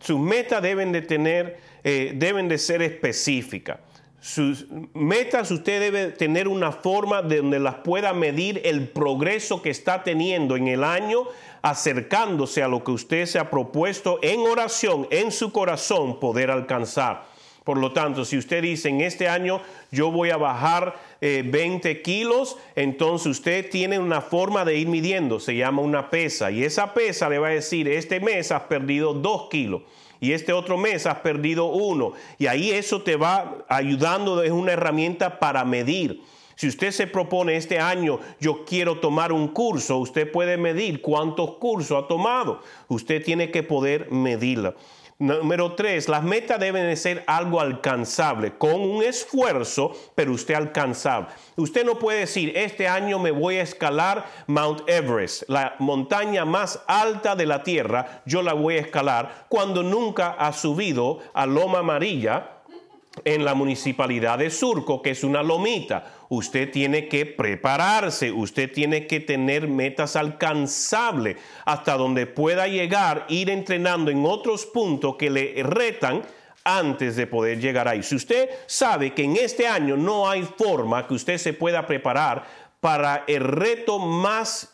Sus 0.00 0.18
metas 0.18 0.62
deben 0.62 0.90
de 0.90 1.02
tener, 1.02 1.58
eh, 1.84 2.14
deben 2.16 2.48
de 2.48 2.56
ser 2.56 2.80
específicas. 2.80 3.80
Sus 4.20 4.68
metas 4.94 5.50
usted 5.50 5.78
debe 5.78 6.12
tener 6.12 6.48
una 6.48 6.72
forma 6.72 7.20
de 7.20 7.42
donde 7.42 7.60
las 7.60 7.74
pueda 7.74 8.14
medir 8.14 8.62
el 8.64 8.88
progreso 8.88 9.60
que 9.60 9.68
está 9.68 10.02
teniendo 10.02 10.56
en 10.56 10.68
el 10.68 10.82
año, 10.82 11.24
acercándose 11.60 12.62
a 12.62 12.68
lo 12.68 12.82
que 12.84 12.92
usted 12.92 13.26
se 13.26 13.38
ha 13.38 13.50
propuesto 13.50 14.18
en 14.22 14.40
oración, 14.40 15.06
en 15.10 15.30
su 15.30 15.52
corazón, 15.52 16.18
poder 16.20 16.50
alcanzar. 16.50 17.31
Por 17.64 17.78
lo 17.78 17.92
tanto, 17.92 18.24
si 18.24 18.36
usted 18.36 18.62
dice 18.62 18.88
en 18.88 19.00
este 19.00 19.28
año 19.28 19.60
yo 19.90 20.10
voy 20.10 20.30
a 20.30 20.36
bajar 20.36 20.96
20 21.20 21.90
eh, 21.90 22.02
kilos, 22.02 22.56
entonces 22.74 23.26
usted 23.28 23.70
tiene 23.70 23.98
una 23.98 24.20
forma 24.20 24.64
de 24.64 24.78
ir 24.78 24.88
midiendo, 24.88 25.38
se 25.38 25.54
llama 25.54 25.82
una 25.82 26.10
pesa. 26.10 26.50
Y 26.50 26.64
esa 26.64 26.92
pesa 26.92 27.28
le 27.28 27.38
va 27.38 27.48
a 27.48 27.52
decir, 27.52 27.88
este 27.88 28.18
mes 28.18 28.50
has 28.50 28.62
perdido 28.62 29.14
2 29.14 29.48
kilos 29.48 29.82
y 30.22 30.32
este 30.32 30.52
otro 30.52 30.78
mes 30.78 31.06
has 31.06 31.18
perdido 31.18 31.66
1. 31.66 32.12
Y 32.38 32.46
ahí 32.46 32.70
eso 32.70 33.02
te 33.02 33.16
va 33.16 33.64
ayudando, 33.68 34.42
es 34.42 34.52
una 34.52 34.72
herramienta 34.72 35.40
para 35.40 35.64
medir. 35.64 36.22
Si 36.54 36.68
usted 36.68 36.92
se 36.92 37.08
propone 37.08 37.56
este 37.56 37.80
año, 37.80 38.20
yo 38.38 38.64
quiero 38.64 39.00
tomar 39.00 39.32
un 39.32 39.48
curso, 39.48 39.98
usted 39.98 40.30
puede 40.30 40.56
medir 40.56 41.00
cuántos 41.00 41.54
cursos 41.56 42.04
ha 42.04 42.06
tomado. 42.06 42.60
Usted 42.86 43.24
tiene 43.24 43.50
que 43.50 43.64
poder 43.64 44.12
medirla. 44.12 44.74
Número 45.22 45.76
tres, 45.76 46.08
las 46.08 46.24
metas 46.24 46.58
deben 46.58 46.88
de 46.88 46.96
ser 46.96 47.22
algo 47.28 47.60
alcanzable, 47.60 48.58
con 48.58 48.80
un 48.80 49.04
esfuerzo, 49.04 49.92
pero 50.16 50.32
usted 50.32 50.54
alcanzable. 50.54 51.28
Usted 51.54 51.86
no 51.86 51.96
puede 51.96 52.18
decir, 52.18 52.52
este 52.56 52.88
año 52.88 53.20
me 53.20 53.30
voy 53.30 53.58
a 53.58 53.62
escalar 53.62 54.26
Mount 54.48 54.80
Everest, 54.88 55.44
la 55.46 55.76
montaña 55.78 56.44
más 56.44 56.82
alta 56.88 57.36
de 57.36 57.46
la 57.46 57.62
Tierra, 57.62 58.22
yo 58.26 58.42
la 58.42 58.52
voy 58.52 58.78
a 58.78 58.80
escalar, 58.80 59.46
cuando 59.48 59.84
nunca 59.84 60.30
ha 60.32 60.52
subido 60.52 61.20
a 61.34 61.46
Loma 61.46 61.78
Amarilla 61.78 62.51
en 63.24 63.44
la 63.44 63.54
municipalidad 63.54 64.38
de 64.38 64.50
Surco, 64.50 65.02
que 65.02 65.10
es 65.10 65.22
una 65.24 65.42
lomita. 65.42 66.12
Usted 66.28 66.70
tiene 66.70 67.08
que 67.08 67.26
prepararse, 67.26 68.32
usted 68.32 68.72
tiene 68.72 69.06
que 69.06 69.20
tener 69.20 69.68
metas 69.68 70.16
alcanzables 70.16 71.36
hasta 71.64 71.96
donde 71.96 72.26
pueda 72.26 72.66
llegar, 72.66 73.26
ir 73.28 73.50
entrenando 73.50 74.10
en 74.10 74.24
otros 74.24 74.66
puntos 74.66 75.16
que 75.16 75.30
le 75.30 75.62
retan 75.62 76.22
antes 76.64 77.16
de 77.16 77.26
poder 77.26 77.60
llegar 77.60 77.88
ahí. 77.88 78.02
Si 78.02 78.14
usted 78.14 78.48
sabe 78.66 79.12
que 79.12 79.24
en 79.24 79.36
este 79.36 79.66
año 79.66 79.96
no 79.96 80.28
hay 80.28 80.42
forma 80.42 81.06
que 81.06 81.14
usted 81.14 81.38
se 81.38 81.52
pueda 81.52 81.86
preparar 81.86 82.44
para 82.80 83.24
el 83.26 83.40
reto 83.44 83.98
más 83.98 84.71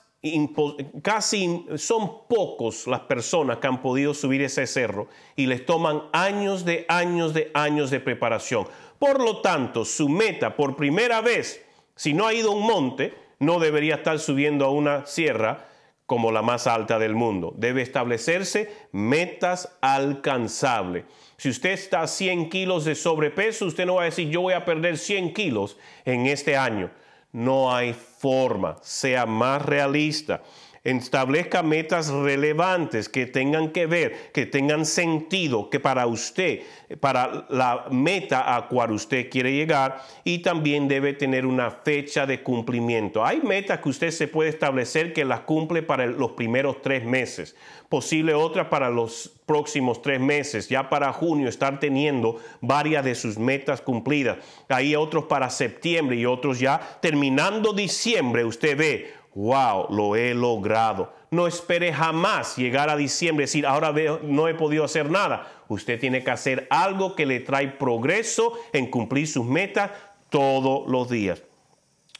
casi 1.02 1.64
son 1.76 2.26
pocos 2.28 2.86
las 2.86 3.00
personas 3.00 3.58
que 3.58 3.66
han 3.68 3.80
podido 3.80 4.14
subir 4.14 4.42
ese 4.42 4.66
cerro 4.66 5.08
y 5.36 5.46
les 5.46 5.64
toman 5.64 6.02
años 6.12 6.64
de 6.64 6.84
años 6.88 7.34
de 7.34 7.50
años 7.54 7.90
de 7.90 8.00
preparación. 8.00 8.66
Por 8.98 9.22
lo 9.22 9.40
tanto, 9.40 9.84
su 9.84 10.08
meta 10.08 10.56
por 10.56 10.74
primera 10.74 11.20
vez, 11.20 11.64
si 11.94 12.14
no 12.14 12.26
ha 12.26 12.34
ido 12.34 12.50
a 12.50 12.56
un 12.56 12.66
monte, 12.66 13.14
no 13.38 13.60
debería 13.60 13.96
estar 13.96 14.18
subiendo 14.18 14.64
a 14.64 14.70
una 14.70 15.06
sierra 15.06 15.66
como 16.04 16.32
la 16.32 16.42
más 16.42 16.66
alta 16.66 16.98
del 16.98 17.14
mundo. 17.14 17.52
Debe 17.56 17.82
establecerse 17.82 18.72
metas 18.90 19.76
alcanzables. 19.80 21.04
Si 21.36 21.48
usted 21.48 21.70
está 21.70 22.00
a 22.00 22.06
100 22.08 22.50
kilos 22.50 22.84
de 22.84 22.96
sobrepeso, 22.96 23.66
usted 23.66 23.86
no 23.86 23.96
va 23.96 24.02
a 24.02 24.06
decir 24.06 24.28
yo 24.30 24.40
voy 24.40 24.54
a 24.54 24.64
perder 24.64 24.98
100 24.98 25.32
kilos 25.32 25.76
en 26.04 26.26
este 26.26 26.56
año 26.56 26.90
no 27.32 27.74
hay 27.74 27.94
forma, 28.18 28.76
sea 28.82 29.26
más 29.26 29.64
realista. 29.64 30.42
Establezca 30.84 31.62
metas 31.62 32.08
relevantes 32.08 33.08
que 33.08 33.26
tengan 33.26 33.70
que 33.72 33.86
ver, 33.86 34.30
que 34.32 34.46
tengan 34.46 34.86
sentido, 34.86 35.68
que 35.68 35.80
para 35.80 36.06
usted, 36.06 36.60
para 37.00 37.46
la 37.50 37.86
meta 37.90 38.56
a 38.56 38.68
cual 38.68 38.92
usted 38.92 39.28
quiere 39.28 39.52
llegar 39.52 40.02
y 40.24 40.38
también 40.38 40.88
debe 40.88 41.12
tener 41.12 41.44
una 41.44 41.70
fecha 41.70 42.26
de 42.26 42.42
cumplimiento. 42.42 43.24
Hay 43.24 43.40
metas 43.40 43.80
que 43.80 43.88
usted 43.88 44.10
se 44.12 44.28
puede 44.28 44.50
establecer 44.50 45.12
que 45.12 45.24
las 45.24 45.40
cumple 45.40 45.82
para 45.82 46.06
los 46.06 46.32
primeros 46.32 46.80
tres 46.80 47.04
meses, 47.04 47.54
posible 47.88 48.32
otra 48.34 48.70
para 48.70 48.88
los 48.88 49.32
próximos 49.44 50.00
tres 50.02 50.20
meses, 50.20 50.68
ya 50.68 50.90
para 50.90 51.12
junio 51.12 51.48
estar 51.48 51.80
teniendo 51.80 52.36
varias 52.60 53.04
de 53.04 53.14
sus 53.14 53.38
metas 53.38 53.80
cumplidas. 53.80 54.36
Hay 54.68 54.94
otros 54.94 55.24
para 55.24 55.50
septiembre 55.50 56.16
y 56.16 56.26
otros 56.26 56.60
ya 56.60 56.98
terminando 57.00 57.72
diciembre, 57.72 58.07
usted 58.44 58.76
ve, 58.76 59.12
wow, 59.34 59.86
lo 59.90 60.16
he 60.16 60.34
logrado. 60.34 61.12
No 61.30 61.46
espere 61.46 61.92
jamás 61.92 62.56
llegar 62.56 62.88
a 62.88 62.96
diciembre 62.96 63.44
y 63.44 63.46
decir, 63.46 63.66
ahora 63.66 63.92
no 64.22 64.48
he 64.48 64.54
podido 64.54 64.84
hacer 64.84 65.10
nada. 65.10 65.64
Usted 65.68 66.00
tiene 66.00 66.24
que 66.24 66.30
hacer 66.30 66.66
algo 66.70 67.14
que 67.14 67.26
le 67.26 67.40
trae 67.40 67.68
progreso 67.68 68.58
en 68.72 68.90
cumplir 68.90 69.28
sus 69.28 69.44
metas 69.44 69.90
todos 70.30 70.90
los 70.90 71.08
días. 71.08 71.42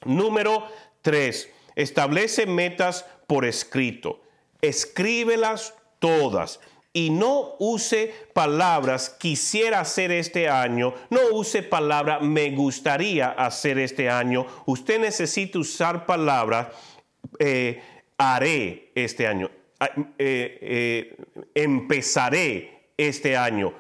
Número 0.05 0.67
tres, 1.03 1.51
establece 1.75 2.47
metas 2.47 3.07
por 3.27 3.45
escrito. 3.45 4.21
Escríbelas 4.61 5.75
todas 5.99 6.61
y 6.99 7.11
no 7.11 7.55
use 7.61 8.13
palabras 8.33 9.09
quisiera 9.09 9.79
hacer 9.79 10.11
este 10.11 10.49
año, 10.49 10.95
no 11.11 11.21
use 11.31 11.63
palabra 11.63 12.19
me 12.19 12.51
gustaría 12.51 13.31
hacer 13.31 13.79
este 13.79 14.11
año. 14.11 14.45
Usted 14.67 14.99
necesita 14.99 15.61
usar 15.61 16.07
palabras 16.07 16.67
eh, 17.39 17.81
haré 18.17 18.91
este 18.97 19.29
año, 19.29 19.49
ah, 19.79 19.91
eh, 20.19 20.59
eh, 20.61 21.17
empezaré 21.55 22.91
este 22.97 23.37
año, 23.37 23.73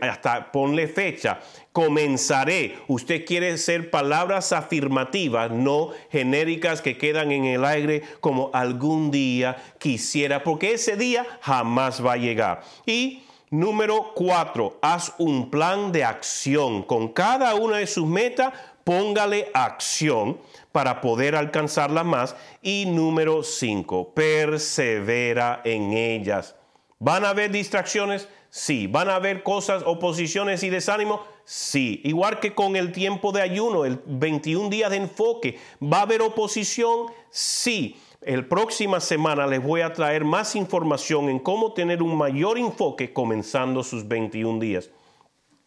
hasta 0.00 0.52
ponle 0.52 0.88
fecha, 0.88 1.40
comenzaré. 1.72 2.76
Usted 2.88 3.24
quiere 3.24 3.56
ser 3.58 3.90
palabras 3.90 4.52
afirmativas, 4.52 5.50
no 5.50 5.90
genéricas 6.10 6.82
que 6.82 6.98
quedan 6.98 7.32
en 7.32 7.44
el 7.44 7.64
aire 7.64 8.02
como 8.20 8.50
algún 8.52 9.10
día 9.10 9.56
quisiera, 9.78 10.42
porque 10.42 10.72
ese 10.72 10.96
día 10.96 11.26
jamás 11.40 12.04
va 12.04 12.14
a 12.14 12.16
llegar. 12.16 12.62
Y 12.86 13.24
número 13.50 14.12
cuatro, 14.14 14.78
haz 14.82 15.14
un 15.18 15.50
plan 15.50 15.92
de 15.92 16.04
acción. 16.04 16.82
Con 16.82 17.08
cada 17.08 17.54
una 17.54 17.78
de 17.78 17.86
sus 17.86 18.06
metas, 18.06 18.52
póngale 18.84 19.50
acción 19.54 20.38
para 20.72 21.00
poder 21.00 21.36
alcanzarla 21.36 22.04
más. 22.04 22.34
Y 22.62 22.86
número 22.86 23.42
cinco, 23.42 24.12
persevera 24.14 25.60
en 25.64 25.92
ellas. 25.92 26.56
¿Van 26.98 27.24
a 27.24 27.30
haber 27.30 27.50
distracciones? 27.50 28.28
Sí. 28.54 28.86
¿Van 28.86 29.08
a 29.08 29.14
haber 29.14 29.42
cosas, 29.42 29.82
oposiciones 29.86 30.62
y 30.62 30.68
desánimo? 30.68 31.24
Sí. 31.46 32.02
Igual 32.04 32.38
que 32.38 32.54
con 32.54 32.76
el 32.76 32.92
tiempo 32.92 33.32
de 33.32 33.40
ayuno, 33.40 33.86
el 33.86 33.98
21 34.04 34.68
días 34.68 34.90
de 34.90 34.98
enfoque. 34.98 35.58
¿Va 35.82 36.00
a 36.00 36.02
haber 36.02 36.20
oposición? 36.20 37.06
Sí. 37.30 37.96
el 38.20 38.46
próxima 38.46 39.00
semana 39.00 39.46
les 39.46 39.62
voy 39.62 39.80
a 39.80 39.94
traer 39.94 40.22
más 40.24 40.54
información 40.54 41.30
en 41.30 41.38
cómo 41.38 41.72
tener 41.72 42.02
un 42.02 42.14
mayor 42.14 42.58
enfoque 42.58 43.12
comenzando 43.12 43.82
sus 43.82 44.06
21 44.06 44.60
días 44.60 44.90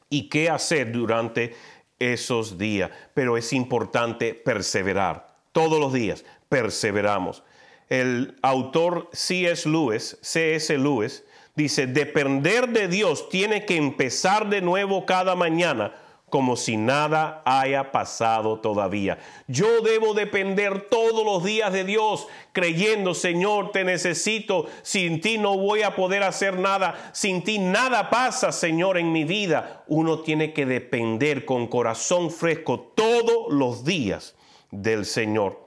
y 0.07 0.29
qué 0.29 0.49
hacer 0.51 0.91
durante 0.91 1.55
esos 1.97 2.59
días. 2.59 2.91
Pero 3.15 3.35
es 3.35 3.51
importante 3.51 4.35
perseverar. 4.35 5.35
Todos 5.51 5.79
los 5.79 5.91
días 5.91 6.23
perseveramos. 6.49 7.43
El 7.89 8.37
autor 8.43 9.09
C.S. 9.11 9.67
Lewis, 9.67 10.17
C.S. 10.21 10.77
Lewis, 10.77 11.24
dice, 11.55 11.87
depender 11.87 12.69
de 12.69 12.87
Dios 12.87 13.29
tiene 13.29 13.65
que 13.65 13.77
empezar 13.77 14.49
de 14.49 14.61
nuevo 14.61 15.05
cada 15.05 15.35
mañana 15.35 15.93
como 16.29 16.57
si 16.57 16.75
nada 16.75 17.41
haya 17.45 17.93
pasado 17.93 18.59
todavía. 18.59 19.19
Yo 19.47 19.81
debo 19.81 20.13
depender 20.13 20.89
todos 20.89 21.23
los 21.23 21.45
días 21.45 21.71
de 21.71 21.85
Dios, 21.85 22.27
creyendo, 22.51 23.13
Señor, 23.13 23.71
te 23.71 23.85
necesito, 23.85 24.65
sin 24.81 25.21
ti 25.21 25.37
no 25.37 25.57
voy 25.57 25.83
a 25.83 25.95
poder 25.95 26.23
hacer 26.23 26.59
nada, 26.59 27.11
sin 27.13 27.43
ti 27.43 27.59
nada 27.59 28.09
pasa, 28.09 28.51
Señor, 28.51 28.97
en 28.97 29.11
mi 29.11 29.23
vida. 29.23 29.83
Uno 29.87 30.19
tiene 30.23 30.51
que 30.51 30.65
depender 30.65 31.45
con 31.45 31.67
corazón 31.67 32.31
fresco 32.31 32.91
todos 32.95 33.53
los 33.53 33.85
días 33.85 34.35
del 34.71 35.05
Señor. 35.05 35.61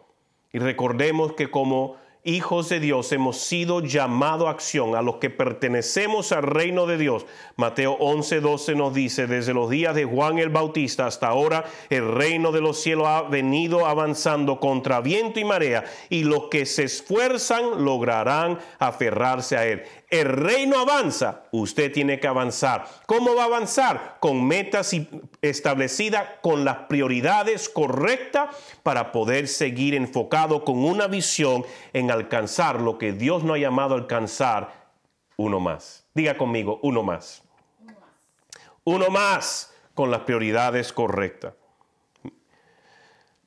Y 0.53 0.59
recordemos 0.59 1.33
que 1.35 1.51
como 1.51 1.97
hijos 2.25 2.69
de 2.69 2.81
Dios, 2.81 3.13
hemos 3.13 3.39
sido 3.39 3.81
llamados 3.81 4.49
a 4.49 4.51
acción, 4.51 4.95
a 4.95 5.03
los 5.03 5.17
que 5.17 5.31
pertenecemos 5.31 6.33
al 6.33 6.43
reino 6.43 6.87
de 6.87 6.99
Dios. 6.99 7.27
Mateo 7.57 7.93
11, 7.93 8.41
12 8.41 8.75
nos 8.75 8.95
dice, 8.95 9.27
desde 9.27 9.55
los 9.55 9.71
días 9.71 9.95
de 9.95 10.05
Juan 10.05 10.39
el 10.39 10.51
Bautista 10.51 11.07
hasta 11.07 11.29
ahora, 11.29 11.65
el 11.91 12.13
reino 12.13 12.53
de 12.53 12.61
los 12.61 12.81
cielos 12.81 13.07
ha 13.07 13.23
venido 13.23 13.87
avanzando 13.87 14.61
contra 14.61 15.01
viento 15.01 15.41
y 15.41 15.45
marea, 15.45 15.85
y 16.09 16.25
los 16.25 16.49
que 16.49 16.67
se 16.67 16.85
esfuerzan 16.85 17.85
lograrán 17.85 18.59
aferrarse 18.79 19.57
a 19.57 19.67
él. 19.67 19.83
El 20.11 20.27
reino 20.27 20.79
avanza, 20.79 21.43
usted 21.53 21.93
tiene 21.93 22.19
que 22.19 22.27
avanzar. 22.27 22.87
¿Cómo 23.05 23.35
va 23.35 23.43
a 23.43 23.47
avanzar? 23.47 24.17
Con 24.21 24.47
metas 24.47 24.97
establecidas, 25.43 26.27
con 26.41 26.65
las 26.65 26.77
prioridades 26.89 27.69
correctas 27.69 28.49
para 28.83 29.13
poder 29.13 29.49
seguir 29.49 29.95
enfocado 29.95 30.65
con 30.65 30.83
una 30.83 31.09
visión 31.09 31.63
en 31.93 32.08
alcanzar 32.11 32.81
lo 32.81 32.99
que 32.99 33.13
Dios 33.13 33.45
no 33.45 33.55
ha 33.55 33.59
llamado 33.59 33.95
a 33.95 33.99
alcanzar. 33.99 34.89
Uno 35.37 35.61
más. 35.61 36.07
Diga 36.15 36.37
conmigo, 36.37 36.81
uno 36.83 37.03
más. 37.03 37.43
Uno 38.85 39.09
más 39.11 39.75
con 39.95 40.11
las 40.11 40.21
prioridades 40.21 40.93
correctas. 40.93 41.55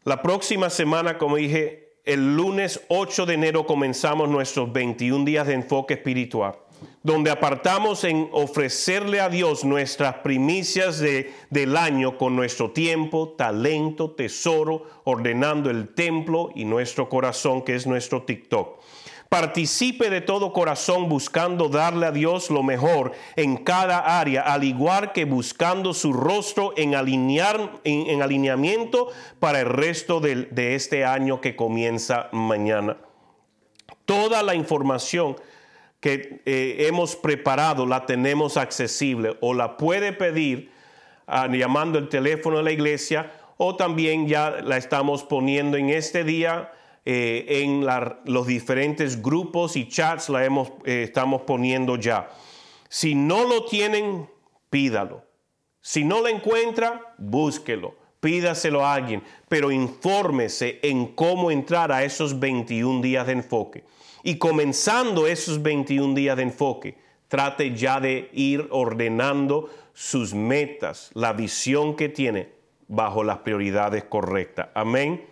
La 0.04 0.22
próxima 0.22 0.70
semana, 0.70 1.18
como 1.18 1.36
dije, 1.36 1.94
el 2.06 2.36
lunes 2.36 2.82
8 2.90 3.26
de 3.26 3.36
enero 3.36 3.66
comenzamos 3.66 4.30
nuestros 4.30 4.72
21 4.74 5.26
días 5.26 5.46
de 5.46 5.54
enfoque 5.54 5.94
espiritual, 5.94 6.56
donde 7.04 7.32
apartamos 7.32 8.04
en 8.04 8.30
ofrecerle 8.32 9.20
a 9.20 9.30
Dios 9.30 9.64
nuestras 9.64 10.16
primicias 10.16 11.00
de, 11.00 11.34
del 11.50 11.76
año 11.76 12.18
con 12.18 12.36
nuestro 12.36 12.72
tiempo, 12.72 13.30
talento, 13.38 14.12
tesoro, 14.12 14.86
ordenando 15.04 15.70
el 15.70 15.94
templo 15.94 16.52
y 16.56 16.66
nuestro 16.66 17.10
corazón, 17.10 17.64
que 17.64 17.76
es 17.76 17.88
nuestro 17.88 18.24
TikTok. 18.24 18.80
Participe 19.32 20.10
de 20.10 20.20
todo 20.20 20.52
corazón 20.52 21.08
buscando 21.08 21.70
darle 21.70 22.06
a 22.06 22.12
Dios 22.12 22.50
lo 22.50 22.64
mejor 22.64 23.14
en 23.38 23.56
cada 23.56 24.20
área, 24.20 24.42
al 24.42 24.66
igual 24.66 25.14
que 25.14 25.24
buscando 25.24 25.94
su 25.94 26.12
rostro 26.12 26.74
en, 26.76 26.96
alinear, 26.96 27.80
en, 27.86 28.22
alineamiento 28.22 29.08
para 29.40 29.62
el 29.62 29.68
resto 29.68 30.20
de, 30.20 30.48
de 30.48 30.76
este 30.76 31.06
año 31.06 31.40
que 31.40 31.56
comienza 31.56 32.28
mañana. 32.34 32.98
Toda 34.04 34.44
la 34.44 34.54
información 34.54 35.38
que 36.02 36.42
eh, 36.46 36.88
hemos 36.88 37.16
preparado 37.16 37.86
la 37.86 38.06
tenemos 38.06 38.58
accesible 38.58 39.38
o 39.40 39.54
la 39.54 39.78
puede 39.78 40.12
pedir 40.12 40.72
ah, 41.28 41.48
llamando 41.48 42.00
el 42.00 42.10
teléfono 42.10 42.58
de 42.58 42.64
la 42.64 42.72
iglesia 42.72 43.32
o 43.58 43.76
también 43.76 44.28
ya 44.28 44.50
la 44.50 44.78
estamos 44.78 45.24
poniendo 45.24 45.78
en 45.78 45.90
este 45.90 46.24
día 46.24 46.72
eh, 47.06 47.64
en 47.64 47.86
los 48.26 48.48
diferentes 48.48 49.22
grupos 49.22 49.76
y 49.76 49.88
chats 49.88 50.30
la 50.30 50.44
hemos, 50.44 50.70
eh, 50.86 51.04
estamos 51.04 51.44
poniendo 51.44 51.96
ya. 51.96 52.30
Si 52.90 53.16
no 53.16 53.48
lo 53.48 53.66
tienen, 53.66 54.28
pídalo. 54.70 55.24
Si 55.80 56.04
no 56.04 56.22
lo 56.22 56.28
encuentra, 56.28 57.16
búsquelo. 57.20 57.96
Pídaselo 58.20 58.86
a 58.86 58.94
alguien, 58.94 59.24
pero 59.50 59.72
infórmese 59.72 60.80
en 60.84 61.08
cómo 61.08 61.50
entrar 61.50 61.92
a 61.92 62.04
esos 62.04 62.40
21 62.40 63.02
días 63.02 63.26
de 63.26 63.34
enfoque. 63.34 63.84
Y 64.24 64.38
comenzando 64.38 65.28
esos 65.28 65.62
21 65.62 66.14
días 66.14 66.38
de 66.38 66.44
enfoque, 66.44 66.98
trate 67.28 67.76
ya 67.76 68.00
de 68.00 68.30
ir 68.34 68.68
ordenando 68.72 69.70
sus 69.94 70.34
metas, 70.34 71.12
la 71.14 71.34
visión 71.34 71.96
que 71.96 72.10
tiene 72.10 72.50
bajo 72.88 73.24
las 73.24 73.40
prioridades 73.40 74.04
correctas. 74.04 74.70
Amén. 74.74 75.26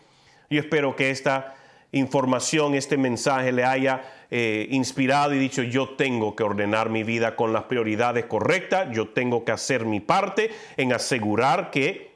Yo 0.50 0.60
espero 0.60 0.96
que 0.96 1.12
esta 1.12 1.56
información, 1.92 2.76
este 2.76 2.98
mensaje 2.98 3.52
le 3.52 3.64
haya 3.64 4.02
eh, 4.32 4.68
inspirado 4.72 5.34
y 5.34 5.40
dicho, 5.40 5.64
yo 5.64 5.90
tengo 5.90 6.36
que 6.36 6.44
ordenar 6.44 6.90
mi 6.90 7.04
vida 7.04 7.36
con 7.36 7.52
las 7.52 7.64
prioridades 7.64 8.26
correctas, 8.26 8.90
yo 8.92 9.10
tengo 9.10 9.44
que 9.44 9.52
hacer 9.52 9.86
mi 9.86 10.00
parte 10.00 10.52
en 10.78 10.94
asegurar 10.94 11.72
que 11.72 12.09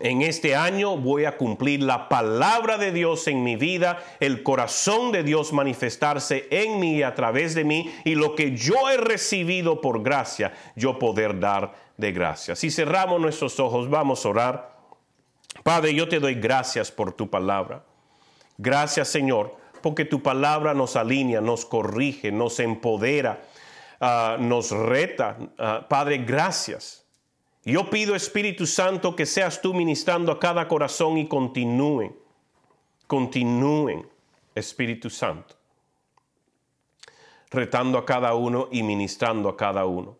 en 0.00 0.22
este 0.22 0.56
año 0.56 0.96
voy 0.96 1.24
a 1.24 1.36
cumplir 1.36 1.80
la 1.82 2.08
palabra 2.08 2.78
de 2.78 2.90
Dios 2.90 3.28
en 3.28 3.44
mi 3.44 3.54
vida, 3.54 4.02
el 4.18 4.42
corazón 4.42 5.12
de 5.12 5.22
Dios 5.22 5.52
manifestarse 5.52 6.48
en 6.50 6.80
mí 6.80 6.96
y 6.96 7.02
a 7.04 7.14
través 7.14 7.54
de 7.54 7.62
mí 7.62 7.94
y 8.04 8.16
lo 8.16 8.34
que 8.34 8.56
yo 8.56 8.90
he 8.90 8.96
recibido 8.96 9.80
por 9.80 10.02
gracia, 10.02 10.52
yo 10.74 10.98
poder 10.98 11.38
dar 11.38 11.74
de 11.96 12.10
gracia. 12.10 12.56
Si 12.56 12.72
cerramos 12.72 13.20
nuestros 13.20 13.60
ojos, 13.60 13.88
vamos 13.88 14.26
a 14.26 14.28
orar. 14.30 14.76
Padre, 15.62 15.94
yo 15.94 16.08
te 16.08 16.18
doy 16.18 16.34
gracias 16.34 16.90
por 16.90 17.12
tu 17.12 17.30
palabra. 17.30 17.84
Gracias 18.58 19.06
Señor, 19.06 19.56
porque 19.80 20.04
tu 20.04 20.20
palabra 20.22 20.74
nos 20.74 20.96
alinea, 20.96 21.40
nos 21.40 21.64
corrige, 21.64 22.32
nos 22.32 22.58
empodera, 22.58 23.44
ah, 24.00 24.38
nos 24.40 24.72
reta. 24.72 25.36
Ah, 25.56 25.86
Padre, 25.88 26.18
gracias. 26.18 27.03
Yo 27.64 27.88
pido 27.88 28.14
Espíritu 28.14 28.66
Santo 28.66 29.16
que 29.16 29.24
seas 29.24 29.62
tú 29.62 29.72
ministrando 29.72 30.30
a 30.30 30.38
cada 30.38 30.68
corazón 30.68 31.16
y 31.16 31.26
continúen, 31.26 32.14
continúen, 33.06 34.06
Espíritu 34.54 35.08
Santo, 35.08 35.54
retando 37.50 37.96
a 37.96 38.04
cada 38.04 38.34
uno 38.34 38.68
y 38.70 38.82
ministrando 38.82 39.48
a 39.48 39.56
cada 39.56 39.86
uno. 39.86 40.18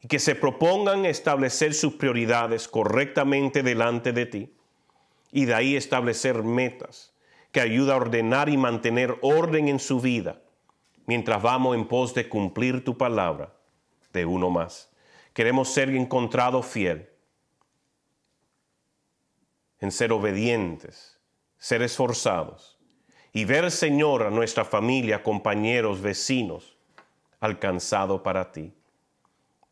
Y 0.00 0.08
que 0.08 0.18
se 0.18 0.34
propongan 0.34 1.04
establecer 1.04 1.74
sus 1.74 1.94
prioridades 1.94 2.66
correctamente 2.68 3.62
delante 3.62 4.12
de 4.12 4.26
ti 4.26 4.54
y 5.32 5.44
de 5.44 5.54
ahí 5.54 5.76
establecer 5.76 6.42
metas 6.42 7.14
que 7.52 7.60
ayuda 7.60 7.94
a 7.94 7.96
ordenar 7.96 8.48
y 8.48 8.56
mantener 8.56 9.18
orden 9.22 9.68
en 9.68 9.78
su 9.78 10.00
vida 10.00 10.40
mientras 11.06 11.42
vamos 11.42 11.76
en 11.76 11.86
pos 11.86 12.14
de 12.14 12.28
cumplir 12.28 12.84
tu 12.84 12.96
palabra 12.96 13.54
de 14.12 14.24
uno 14.24 14.50
más. 14.50 14.93
Queremos 15.34 15.68
ser 15.68 15.90
encontrados 15.90 16.64
fiel, 16.64 17.10
en 19.80 19.92
ser 19.92 20.12
obedientes, 20.12 21.20
ser 21.58 21.82
esforzados 21.82 22.78
y 23.32 23.44
ver, 23.44 23.70
Señor, 23.70 24.22
a 24.22 24.30
nuestra 24.30 24.64
familia, 24.64 25.22
compañeros, 25.22 26.00
vecinos, 26.00 26.78
alcanzado 27.40 28.22
para 28.22 28.50
ti 28.52 28.72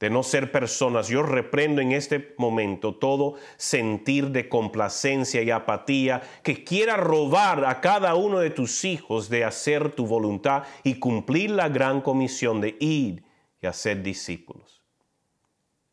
de 0.02 0.10
no 0.10 0.24
ser 0.24 0.50
personas. 0.50 1.06
Yo 1.06 1.22
reprendo 1.22 1.80
en 1.80 1.92
este 1.92 2.34
momento 2.36 2.96
todo 2.96 3.36
sentir 3.56 4.30
de 4.30 4.48
complacencia 4.48 5.42
y 5.42 5.52
apatía 5.52 6.22
que 6.42 6.64
quiera 6.64 6.96
robar 6.96 7.64
a 7.64 7.80
cada 7.80 8.16
uno 8.16 8.40
de 8.40 8.50
tus 8.50 8.84
hijos 8.84 9.28
de 9.28 9.44
hacer 9.44 9.92
tu 9.92 10.04
voluntad 10.04 10.64
y 10.82 10.96
cumplir 10.96 11.52
la 11.52 11.68
gran 11.68 12.00
comisión 12.00 12.60
de 12.60 12.76
ir 12.80 13.22
y 13.60 13.66
hacer 13.68 14.02
discípulos. 14.02 14.81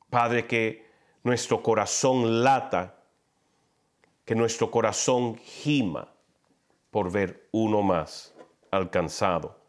Padre, 0.09 0.47
que 0.47 0.85
nuestro 1.23 1.61
corazón 1.61 2.43
lata, 2.43 2.95
que 4.25 4.35
nuestro 4.35 4.71
corazón 4.71 5.37
gima 5.37 6.13
por 6.91 7.11
ver 7.11 7.47
uno 7.51 7.81
más 7.81 8.33
alcanzado 8.71 9.59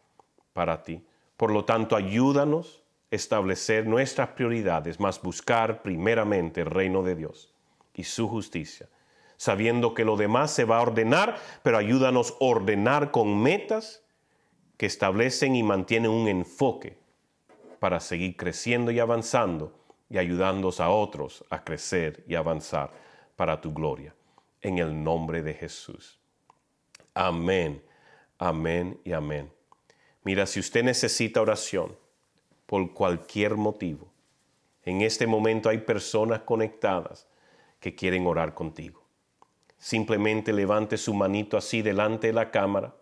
para 0.53 0.83
ti. 0.83 1.05
Por 1.37 1.51
lo 1.51 1.65
tanto, 1.65 1.95
ayúdanos 1.95 2.83
establecer 3.09 3.85
nuestras 3.85 4.29
prioridades, 4.29 4.99
más 4.99 5.21
buscar 5.21 5.81
primeramente 5.81 6.61
el 6.61 6.67
reino 6.67 7.03
de 7.03 7.15
Dios 7.15 7.53
y 7.93 8.03
su 8.03 8.27
justicia, 8.27 8.87
sabiendo 9.37 9.93
que 9.93 10.05
lo 10.05 10.15
demás 10.15 10.51
se 10.51 10.63
va 10.63 10.77
a 10.77 10.81
ordenar, 10.81 11.37
pero 11.61 11.77
ayúdanos 11.77 12.31
a 12.31 12.45
ordenar 12.45 13.11
con 13.11 13.41
metas 13.41 14.03
que 14.77 14.85
establecen 14.85 15.55
y 15.55 15.63
mantienen 15.63 16.09
un 16.09 16.27
enfoque 16.27 16.97
para 17.79 17.99
seguir 17.99 18.37
creciendo 18.37 18.91
y 18.91 18.99
avanzando 18.99 19.80
y 20.11 20.17
ayudándonos 20.17 20.81
a 20.81 20.89
otros 20.89 21.43
a 21.49 21.63
crecer 21.63 22.23
y 22.27 22.35
avanzar 22.35 22.91
para 23.37 23.61
tu 23.61 23.73
gloria. 23.73 24.13
En 24.61 24.77
el 24.77 25.03
nombre 25.03 25.41
de 25.41 25.53
Jesús. 25.53 26.19
Amén. 27.13 27.81
Amén 28.37 28.99
y 29.05 29.13
amén. 29.13 29.51
Mira, 30.23 30.45
si 30.45 30.59
usted 30.59 30.83
necesita 30.83 31.41
oración 31.41 31.95
por 32.65 32.93
cualquier 32.93 33.55
motivo, 33.55 34.11
en 34.83 35.01
este 35.01 35.25
momento 35.27 35.69
hay 35.69 35.79
personas 35.79 36.41
conectadas 36.41 37.27
que 37.79 37.95
quieren 37.95 38.27
orar 38.27 38.53
contigo. 38.53 39.03
Simplemente 39.77 40.51
levante 40.53 40.97
su 40.97 41.13
manito 41.13 41.57
así 41.57 41.81
delante 41.81 42.27
de 42.27 42.33
la 42.33 42.51
cámara 42.51 42.93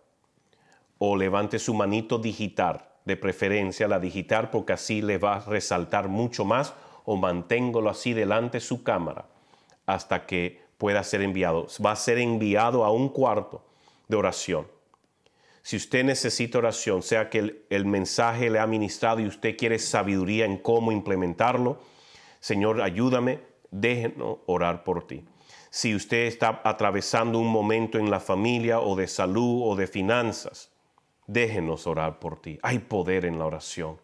o 0.98 1.16
levante 1.16 1.58
su 1.58 1.74
manito 1.74 2.18
digital, 2.18 2.88
de 3.04 3.16
preferencia 3.16 3.88
la 3.88 3.98
digital 3.98 4.50
porque 4.50 4.74
así 4.74 5.02
le 5.02 5.18
va 5.18 5.36
a 5.36 5.40
resaltar 5.40 6.08
mucho 6.08 6.44
más 6.44 6.72
o 7.10 7.16
manténgolo 7.16 7.90
así 7.90 8.12
delante 8.12 8.58
de 8.58 8.60
su 8.60 8.82
cámara 8.82 9.26
hasta 9.86 10.26
que 10.26 10.62
pueda 10.78 11.02
ser 11.02 11.22
enviado. 11.22 11.66
Va 11.84 11.92
a 11.92 11.96
ser 11.96 12.18
enviado 12.18 12.84
a 12.84 12.90
un 12.90 13.08
cuarto 13.08 13.62
de 14.08 14.16
oración 14.16 14.66
si 15.62 15.76
usted 15.76 16.04
necesita 16.04 16.58
oración, 16.58 17.02
sea 17.02 17.28
que 17.28 17.64
el, 17.68 17.84
mensaje 17.84 18.50
le 18.50 18.58
ha 18.58 18.66
ministrado 18.66 19.20
y 19.20 19.26
usted 19.26 19.56
quiere 19.56 19.78
sabiduría 19.78 20.44
en 20.44 20.56
cómo 20.56 20.90
implementarlo, 20.90 21.78
Señor, 22.40 22.80
ayúdame, 22.80 23.40
déjenos 23.70 24.38
orar 24.46 24.84
por 24.84 25.06
ti. 25.06 25.24
Si 25.68 25.94
usted 25.94 26.26
está 26.26 26.62
atravesando 26.64 27.38
un 27.38 27.48
momento 27.48 27.98
en 27.98 28.10
la 28.10 28.18
familia 28.18 28.80
o 28.80 28.96
de 28.96 29.06
salud 29.06 29.62
o 29.64 29.76
de 29.76 29.86
finanzas, 29.86 30.72
déjenos 31.26 31.86
orar 31.86 32.18
por 32.18 32.40
ti. 32.40 32.58
Hay 32.62 32.78
poder 32.78 33.24
en 33.24 33.38
la 33.38 33.44
oración. 33.44 33.98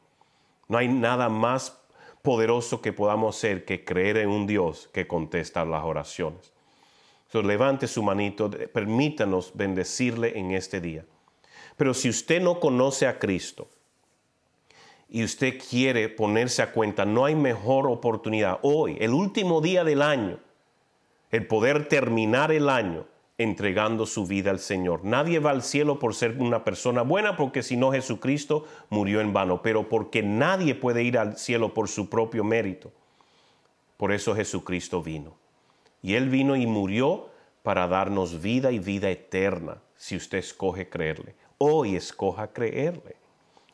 No 0.69 0.79
hay 0.79 0.89
nada 0.89 1.29
más 1.29 1.81
poderoso 2.27 2.83
que 2.83 2.93
podamos 2.93 3.37
hacer 3.37 3.65
que 3.65 3.85
creer 3.85 4.17
en 4.17 4.31
un 4.31 4.49
Dios 4.49 4.91
que 4.93 5.07
contesta 5.07 5.65
las 5.65 5.85
oraciones. 5.85 6.53
Levante 7.33 7.87
su 7.87 8.03
manito, 8.03 8.51
permítanos 8.51 9.53
bendecirle 9.55 10.37
en 10.37 10.51
este 10.51 10.81
día. 10.81 11.05
Pero 11.77 11.95
si 11.95 12.09
usted 12.09 12.43
no 12.43 12.59
conoce 12.59 13.07
a 13.07 13.21
Cristo 13.21 13.69
y 15.09 15.23
usted 15.23 15.57
quiere 15.71 16.09
ponerse 16.09 16.63
a 16.63 16.73
cuenta, 16.73 17.05
no 17.05 17.27
hay 17.27 17.37
mejor 17.37 17.87
oportunidad 17.87 18.59
hoy, 18.63 18.97
el 18.99 19.13
último 19.13 19.61
día 19.61 19.85
del 19.85 20.03
año, 20.03 20.41
el 21.31 21.47
poder 21.47 21.87
terminar 21.87 22.51
el 22.51 22.69
año 22.69 23.07
entregando 23.39 24.07
su 24.07 24.27
vida 24.27 24.51
al 24.51 24.59
Señor. 24.59 25.05
Nadie 25.05 25.41
va 25.41 25.51
al 25.51 25.63
cielo 25.63 25.99
por 25.99 26.15
ser 26.15 26.37
una 26.39 26.65
persona 26.65 27.03
buena, 27.03 27.37
porque 27.37 27.63
si 27.63 27.77
no 27.77 27.93
Jesucristo 27.93 28.65
murió 28.89 29.21
en 29.21 29.33
vano, 29.33 29.61
pero 29.63 29.89
porque 29.89 30.23
nadie 30.23 30.75
puede 30.75 31.03
ir 31.03 31.19
al 31.19 31.37
cielo 31.37 31.75
por 31.75 31.89
su 31.89 32.09
propio 32.09 32.45
mérito. 32.45 32.93
Por 33.97 34.13
eso 34.13 34.35
Jesucristo 34.35 35.03
vino. 35.03 35.37
Y 36.03 36.15
Él 36.15 36.29
vino 36.31 36.57
y 36.57 36.67
murió 36.67 37.29
para 37.63 37.87
darnos 37.89 38.41
vida 38.41 38.71
y 38.71 38.79
vida 38.79 39.11
eterna, 39.11 39.83
si 39.97 40.17
usted 40.17 40.39
escoge 40.39 40.89
creerle. 40.89 41.35
Hoy 41.59 41.97
escoja 41.97 42.53
creerle. 42.53 43.17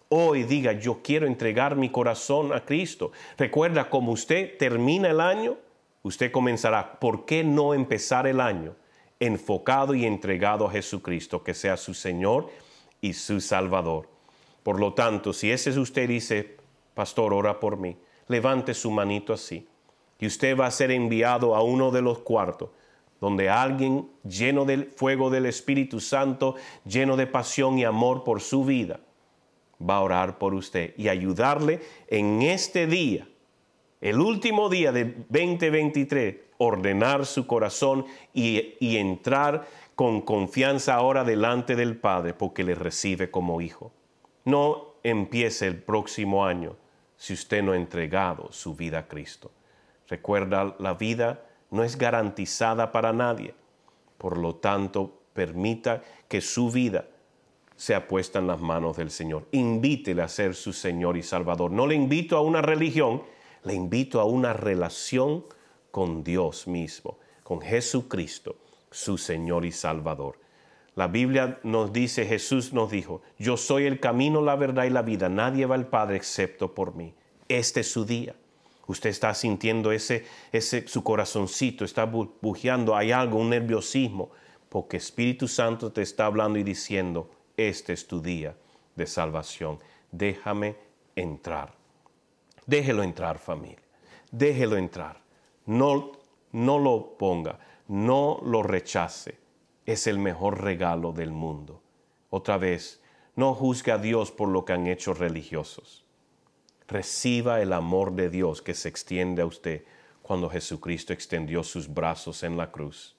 Hoy 0.08 0.42
diga, 0.42 0.72
yo 0.72 1.00
quiero 1.02 1.26
entregar 1.26 1.76
mi 1.76 1.88
corazón 1.90 2.52
a 2.52 2.64
Cristo. 2.64 3.12
Recuerda, 3.38 3.88
como 3.88 4.12
usted 4.12 4.56
termina 4.58 5.08
el 5.10 5.20
año, 5.20 5.56
usted 6.02 6.30
comenzará. 6.30 6.98
¿Por 6.98 7.24
qué 7.24 7.44
no 7.44 7.74
empezar 7.74 8.26
el 8.26 8.40
año 8.40 8.74
enfocado 9.26 9.94
y 9.94 10.04
entregado 10.04 10.66
a 10.66 10.70
Jesucristo, 10.70 11.42
que 11.42 11.54
sea 11.54 11.76
su 11.76 11.94
Señor 11.94 12.50
y 13.00 13.12
su 13.12 13.40
Salvador? 13.40 14.08
Por 14.62 14.78
lo 14.78 14.94
tanto, 14.94 15.32
si 15.32 15.50
ese 15.50 15.70
es 15.70 15.76
usted 15.76 16.08
dice, 16.08 16.56
pastor, 16.94 17.32
ora 17.32 17.58
por 17.60 17.76
mí, 17.76 17.96
levante 18.28 18.74
su 18.74 18.90
manito 18.90 19.32
así. 19.32 19.66
Y 20.18 20.26
usted 20.26 20.56
va 20.56 20.66
a 20.66 20.70
ser 20.70 20.90
enviado 20.90 21.56
a 21.56 21.62
uno 21.62 21.90
de 21.90 22.02
los 22.02 22.20
cuartos 22.20 22.70
donde 23.22 23.48
alguien 23.48 24.08
lleno 24.24 24.64
del 24.64 24.86
fuego 24.86 25.30
del 25.30 25.46
Espíritu 25.46 26.00
Santo, 26.00 26.56
lleno 26.84 27.16
de 27.16 27.28
pasión 27.28 27.78
y 27.78 27.84
amor 27.84 28.24
por 28.24 28.40
su 28.40 28.64
vida, 28.64 28.98
va 29.80 29.98
a 29.98 30.00
orar 30.00 30.38
por 30.38 30.54
usted 30.54 30.92
y 30.96 31.06
ayudarle 31.06 31.78
en 32.08 32.42
este 32.42 32.88
día, 32.88 33.28
el 34.00 34.20
último 34.20 34.68
día 34.68 34.90
de 34.90 35.04
2023, 35.28 36.34
ordenar 36.62 37.26
su 37.26 37.46
corazón 37.46 38.06
y, 38.32 38.96
entrar 38.96 39.66
con 39.94 40.20
confianza 40.20 40.94
ahora 40.94 41.24
delante 41.24 41.76
del 41.76 41.96
Padre 41.96 42.34
porque 42.34 42.64
le 42.64 42.74
recibe 42.74 43.30
como 43.30 43.60
hijo. 43.60 43.92
No 44.44 44.94
empiece 45.02 45.66
el 45.66 45.82
próximo 45.82 46.46
año 46.46 46.76
si 47.16 47.34
usted 47.34 47.62
no 47.62 47.72
ha 47.72 47.76
entregado 47.76 48.50
su 48.52 48.74
vida 48.74 49.00
a 49.00 49.08
Cristo. 49.08 49.50
Recuerda 50.08 50.74
la 50.78 50.94
vida 50.94 51.44
no 51.70 51.82
es 51.84 51.96
garantizada 51.96 52.92
para 52.92 53.12
nadie. 53.12 53.54
Por 54.18 54.38
lo 54.38 54.56
tanto, 54.56 55.20
permita 55.32 56.02
que 56.28 56.40
su 56.40 56.70
vida 56.70 57.06
sea 57.76 58.06
puesta 58.06 58.38
en 58.38 58.46
las 58.46 58.60
manos 58.60 58.96
del 58.96 59.10
Señor. 59.10 59.48
Invítele 59.50 60.22
a 60.22 60.28
ser 60.28 60.54
su 60.54 60.72
Señor 60.72 61.16
y 61.16 61.22
Salvador. 61.22 61.72
No 61.72 61.86
le 61.86 61.94
invito 61.96 62.36
a 62.36 62.40
una 62.40 62.62
religión, 62.62 63.22
le 63.64 63.74
invito 63.74 64.20
a 64.20 64.24
una 64.24 64.52
relación 64.52 65.44
con 65.92 66.24
Dios 66.24 66.66
mismo, 66.66 67.18
con 67.44 67.60
Jesucristo, 67.60 68.56
su 68.90 69.16
Señor 69.16 69.64
y 69.64 69.70
Salvador. 69.70 70.40
La 70.96 71.06
Biblia 71.06 71.60
nos 71.62 71.92
dice, 71.92 72.26
Jesús 72.26 72.72
nos 72.72 72.90
dijo, 72.90 73.22
yo 73.38 73.56
soy 73.56 73.86
el 73.86 74.00
camino, 74.00 74.42
la 74.42 74.56
verdad 74.56 74.84
y 74.84 74.90
la 74.90 75.02
vida. 75.02 75.28
Nadie 75.28 75.64
va 75.64 75.76
al 75.76 75.86
Padre 75.86 76.16
excepto 76.16 76.74
por 76.74 76.94
mí. 76.94 77.14
Este 77.48 77.80
es 77.80 77.90
su 77.90 78.04
día. 78.04 78.34
Usted 78.86 79.10
está 79.10 79.32
sintiendo 79.32 79.92
ese, 79.92 80.26
ese, 80.50 80.86
su 80.88 81.04
corazoncito, 81.04 81.84
está 81.84 82.04
bujeando, 82.04 82.96
hay 82.96 83.12
algo, 83.12 83.38
un 83.38 83.50
nerviosismo, 83.50 84.32
porque 84.68 84.96
Espíritu 84.96 85.46
Santo 85.46 85.92
te 85.92 86.02
está 86.02 86.26
hablando 86.26 86.58
y 86.58 86.62
diciendo, 86.62 87.30
este 87.56 87.92
es 87.92 88.06
tu 88.06 88.20
día 88.20 88.56
de 88.96 89.06
salvación. 89.06 89.78
Déjame 90.10 90.76
entrar. 91.14 91.74
Déjelo 92.66 93.02
entrar, 93.02 93.38
familia. 93.38 93.78
Déjelo 94.30 94.76
entrar. 94.76 95.21
No, 95.66 96.12
no 96.52 96.78
lo 96.78 97.16
ponga, 97.18 97.58
no 97.88 98.40
lo 98.44 98.62
rechace. 98.62 99.38
Es 99.86 100.06
el 100.06 100.18
mejor 100.18 100.62
regalo 100.62 101.12
del 101.12 101.32
mundo. 101.32 101.82
Otra 102.30 102.56
vez, 102.56 103.02
no 103.36 103.54
juzgue 103.54 103.92
a 103.92 103.98
Dios 103.98 104.30
por 104.30 104.48
lo 104.48 104.64
que 104.64 104.72
han 104.72 104.86
hecho 104.86 105.14
religiosos 105.14 106.02
reciba 106.92 107.62
el 107.62 107.72
amor 107.72 108.12
de 108.12 108.28
Dios 108.28 108.60
que 108.60 108.74
se 108.74 108.88
extiende 108.88 109.40
a 109.42 109.46
usted 109.46 109.84
cuando 110.20 110.50
Jesucristo 110.50 111.12
extendió 111.14 111.64
sus 111.64 111.92
brazos 111.92 112.42
en 112.42 112.58
la 112.58 112.70
cruz. 112.70 113.16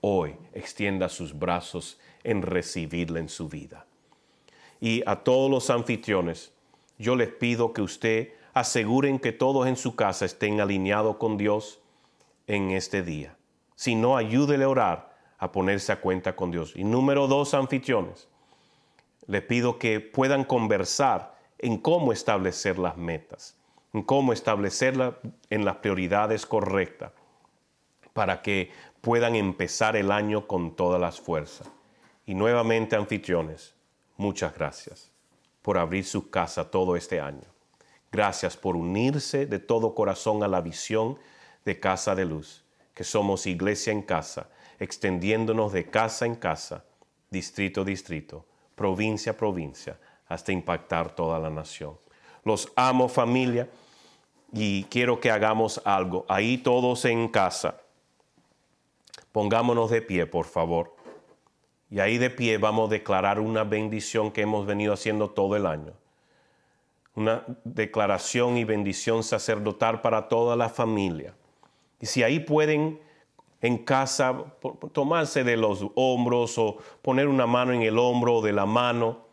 Hoy 0.00 0.36
extienda 0.54 1.08
sus 1.10 1.38
brazos 1.38 1.98
en 2.24 2.40
recibirle 2.42 3.20
en 3.20 3.28
su 3.28 3.48
vida. 3.48 3.86
Y 4.80 5.02
a 5.06 5.16
todos 5.16 5.50
los 5.50 5.70
anfitriones, 5.70 6.52
yo 6.98 7.14
les 7.14 7.28
pido 7.28 7.72
que 7.72 7.82
usted 7.82 8.32
aseguren 8.58 9.18
que 9.18 9.32
todos 9.32 9.66
en 9.66 9.76
su 9.76 9.96
casa 9.96 10.24
estén 10.24 10.60
alineados 10.60 11.16
con 11.16 11.36
Dios 11.36 11.80
en 12.46 12.70
este 12.70 13.02
día. 13.02 13.36
Si 13.74 13.94
no, 13.94 14.16
ayúdele 14.16 14.64
a 14.64 14.68
orar 14.68 15.18
a 15.38 15.52
ponerse 15.52 15.92
a 15.92 16.00
cuenta 16.00 16.34
con 16.34 16.50
Dios. 16.50 16.72
Y 16.74 16.84
número 16.84 17.28
dos, 17.28 17.54
anfitriones, 17.54 18.28
les 19.26 19.42
pido 19.42 19.78
que 19.78 20.00
puedan 20.00 20.44
conversar 20.44 21.36
en 21.58 21.78
cómo 21.78 22.12
establecer 22.12 22.78
las 22.78 22.96
metas, 22.96 23.56
en 23.92 24.02
cómo 24.02 24.32
establecerlas 24.32 25.14
en 25.50 25.64
las 25.64 25.76
prioridades 25.76 26.46
correctas 26.46 27.12
para 28.12 28.42
que 28.42 28.72
puedan 29.00 29.36
empezar 29.36 29.94
el 29.96 30.10
año 30.10 30.46
con 30.46 30.74
todas 30.74 31.00
las 31.00 31.20
fuerzas. 31.20 31.70
Y 32.26 32.34
nuevamente, 32.34 32.96
anfitriones, 32.96 33.74
muchas 34.16 34.54
gracias 34.54 35.12
por 35.62 35.78
abrir 35.78 36.04
su 36.04 36.30
casa 36.30 36.70
todo 36.70 36.96
este 36.96 37.20
año. 37.20 37.57
Gracias 38.10 38.56
por 38.56 38.76
unirse 38.76 39.46
de 39.46 39.58
todo 39.58 39.94
corazón 39.94 40.42
a 40.42 40.48
la 40.48 40.60
visión 40.60 41.18
de 41.64 41.78
Casa 41.78 42.14
de 42.14 42.24
Luz, 42.24 42.64
que 42.94 43.04
somos 43.04 43.46
iglesia 43.46 43.92
en 43.92 44.02
casa, 44.02 44.48
extendiéndonos 44.78 45.72
de 45.72 45.90
casa 45.90 46.24
en 46.24 46.34
casa, 46.34 46.84
distrito 47.30 47.82
a 47.82 47.84
distrito, 47.84 48.46
provincia 48.74 49.32
a 49.32 49.36
provincia, 49.36 49.98
hasta 50.26 50.52
impactar 50.52 51.14
toda 51.14 51.38
la 51.38 51.50
nación. 51.50 51.98
Los 52.44 52.72
amo 52.76 53.08
familia 53.08 53.68
y 54.52 54.84
quiero 54.84 55.20
que 55.20 55.30
hagamos 55.30 55.82
algo. 55.84 56.24
Ahí 56.28 56.58
todos 56.58 57.04
en 57.04 57.28
casa. 57.28 57.80
Pongámonos 59.32 59.90
de 59.90 60.00
pie, 60.00 60.26
por 60.26 60.46
favor. 60.46 60.96
Y 61.90 62.00
ahí 62.00 62.18
de 62.18 62.30
pie 62.30 62.58
vamos 62.58 62.88
a 62.88 62.92
declarar 62.92 63.40
una 63.40 63.64
bendición 63.64 64.30
que 64.30 64.42
hemos 64.42 64.66
venido 64.66 64.92
haciendo 64.92 65.30
todo 65.30 65.56
el 65.56 65.66
año. 65.66 65.92
Una 67.18 67.42
declaración 67.64 68.56
y 68.58 68.62
bendición 68.62 69.24
sacerdotal 69.24 70.02
para 70.02 70.28
toda 70.28 70.54
la 70.54 70.68
familia. 70.68 71.34
Y 72.00 72.06
si 72.06 72.22
ahí 72.22 72.38
pueden 72.38 73.00
en 73.60 73.78
casa 73.78 74.44
tomarse 74.92 75.42
de 75.42 75.56
los 75.56 75.84
hombros 75.96 76.56
o 76.58 76.78
poner 77.02 77.26
una 77.26 77.44
mano 77.44 77.72
en 77.72 77.82
el 77.82 77.98
hombro 77.98 78.36
o 78.36 78.40
de 78.40 78.52
la 78.52 78.66
mano 78.66 79.26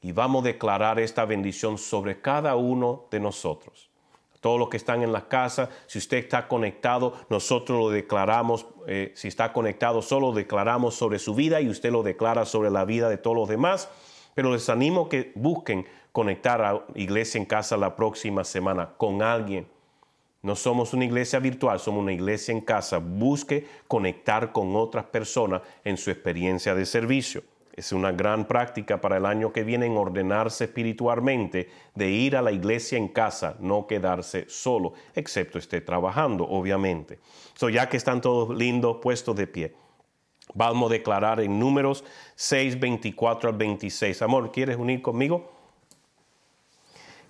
y 0.00 0.12
vamos 0.12 0.44
a 0.44 0.46
declarar 0.46 1.00
esta 1.00 1.24
bendición 1.24 1.78
sobre 1.78 2.20
cada 2.20 2.54
uno 2.54 3.06
de 3.10 3.18
nosotros. 3.18 3.90
todos 4.40 4.60
los 4.60 4.68
que 4.68 4.76
están 4.76 5.02
en 5.02 5.10
la 5.10 5.26
casa, 5.26 5.68
si 5.88 5.98
usted 5.98 6.18
está 6.18 6.46
conectado, 6.46 7.14
nosotros 7.28 7.76
lo 7.76 7.90
declaramos, 7.90 8.66
eh, 8.86 9.10
si 9.16 9.26
está 9.26 9.52
conectado, 9.52 10.00
solo 10.00 10.30
declaramos 10.30 10.94
sobre 10.94 11.18
su 11.18 11.34
vida 11.34 11.60
y 11.60 11.68
usted 11.68 11.90
lo 11.90 12.04
declara 12.04 12.44
sobre 12.44 12.70
la 12.70 12.84
vida 12.84 13.08
de 13.08 13.18
todos 13.18 13.36
los 13.36 13.48
demás. 13.48 13.88
Pero 14.34 14.52
les 14.52 14.68
animo 14.68 15.08
que 15.08 15.32
busquen 15.34 15.86
conectar 16.12 16.62
a 16.62 16.84
Iglesia 16.94 17.38
en 17.38 17.46
Casa 17.46 17.76
la 17.76 17.96
próxima 17.96 18.44
semana 18.44 18.90
con 18.96 19.22
alguien. 19.22 19.66
No 20.42 20.56
somos 20.56 20.92
una 20.92 21.04
iglesia 21.04 21.38
virtual, 21.38 21.78
somos 21.78 22.02
una 22.02 22.12
iglesia 22.12 22.50
en 22.50 22.60
casa. 22.60 22.98
Busque 22.98 23.64
conectar 23.86 24.50
con 24.50 24.74
otras 24.74 25.04
personas 25.04 25.62
en 25.84 25.96
su 25.96 26.10
experiencia 26.10 26.74
de 26.74 26.84
servicio. 26.84 27.44
Es 27.74 27.92
una 27.92 28.12
gran 28.12 28.46
práctica 28.46 29.00
para 29.00 29.16
el 29.16 29.24
año 29.24 29.52
que 29.52 29.62
viene 29.62 29.86
en 29.86 29.96
ordenarse 29.96 30.64
espiritualmente 30.64 31.70
de 31.94 32.10
ir 32.10 32.36
a 32.36 32.42
la 32.42 32.52
iglesia 32.52 32.98
en 32.98 33.08
casa, 33.08 33.56
no 33.60 33.86
quedarse 33.86 34.44
solo, 34.48 34.92
excepto 35.14 35.58
esté 35.58 35.80
trabajando, 35.80 36.44
obviamente. 36.44 37.20
So, 37.54 37.70
ya 37.70 37.88
que 37.88 37.96
están 37.96 38.20
todos 38.20 38.54
lindos, 38.54 38.98
puestos 39.00 39.36
de 39.36 39.46
pie, 39.46 39.74
vamos 40.52 40.90
a 40.90 40.94
declarar 40.94 41.40
en 41.40 41.58
números 41.58 42.04
6, 42.34 42.78
24 42.78 43.48
al 43.48 43.56
26. 43.56 44.20
Amor, 44.20 44.52
¿quieres 44.52 44.76
unir 44.76 45.00
conmigo? 45.00 45.61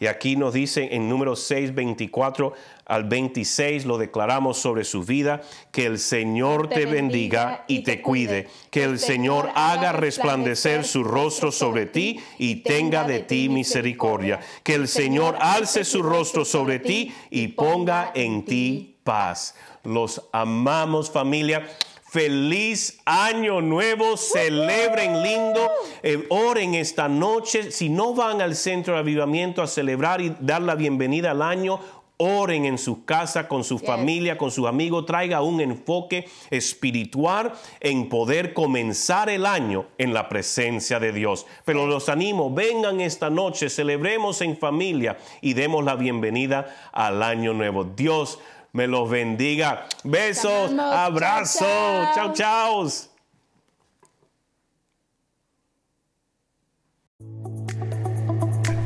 Y 0.03 0.09
aquí 0.09 0.35
nos 0.35 0.53
dice 0.53 0.89
en 0.97 1.09
número 1.09 1.37
6, 1.37 1.77
24 1.77 2.55
al 2.87 3.05
26, 3.05 3.85
lo 3.85 3.99
declaramos 3.99 4.59
sobre 4.59 4.83
su 4.83 5.05
vida, 5.05 5.43
que 5.71 5.87
el 5.87 6.01
Señor 6.01 6.69
te, 6.69 6.87
bendiga 6.87 7.65
y 7.69 7.85
te 7.85 8.03
cuide, 8.03 8.49
que 8.73 8.83
el 8.83 8.99
Señor 8.99 9.51
haga 9.55 9.93
resplandecer 9.93 10.83
su 10.83 11.05
rostro 11.05 11.53
sobre 11.53 11.87
ti 11.87 12.19
y 12.37 12.65
tenga 12.65 13.05
de 13.05 13.21
ti 13.21 13.49
misericordia, 13.49 14.41
que 14.65 14.75
el 14.75 14.89
Señor 14.89 15.37
alce 15.39 15.85
su 15.85 16.03
rostro 16.03 16.45
sobre 16.45 16.81
ti 16.81 17.15
y 17.31 17.47
ponga 17.47 18.11
en 18.13 18.45
ti 18.45 18.97
paz. 19.05 19.55
Los 19.85 20.21
amamos 20.33 21.13
familia. 21.13 21.65
Feliz 22.13 23.01
año 23.07 23.63
nuevo, 23.63 24.19
celebren 24.19 25.23
lindo, 25.23 25.71
eh, 26.03 26.27
oren 26.29 26.75
esta 26.75 27.09
noche. 27.09 27.71
Si 27.71 27.89
no 27.89 28.13
van 28.13 28.43
al 28.43 28.55
centro 28.55 28.93
de 28.93 29.01
avivamiento 29.01 29.63
a 29.63 29.67
celebrar 29.67 30.21
y 30.21 30.37
dar 30.39 30.61
la 30.61 30.75
bienvenida 30.75 31.31
al 31.31 31.41
año, 31.41 31.81
oren 32.19 32.67
en 32.67 32.77
su 32.77 33.07
casa, 33.07 33.49
con 33.49 33.65
su 33.65 33.79
familia, 33.79 34.37
con 34.37 34.51
sus 34.51 34.67
amigos, 34.67 35.07
traiga 35.07 35.41
un 35.41 35.63
enfoque 35.63 36.29
espiritual 36.51 37.55
en 37.81 38.11
poder 38.11 38.53
comenzar 38.53 39.31
el 39.31 39.47
año 39.47 39.87
en 39.97 40.13
la 40.13 40.29
presencia 40.29 41.01
de 41.01 41.13
Dios. 41.13 41.47
Pero 41.65 41.87
los 41.87 42.11
animo, 42.11 42.53
vengan 42.53 43.01
esta 43.01 43.31
noche, 43.31 43.71
celebremos 43.71 44.43
en 44.43 44.59
familia 44.59 45.17
y 45.41 45.55
demos 45.55 45.83
la 45.83 45.97
bienvenida 45.97 46.91
al 46.93 47.23
año 47.23 47.55
nuevo. 47.55 47.85
Dios 47.85 48.39
me 48.73 48.87
los 48.87 49.09
bendiga. 49.09 49.87
Besos, 50.05 50.73
abrazos, 50.79 52.15
chao, 52.15 52.33
chao. 52.33 52.89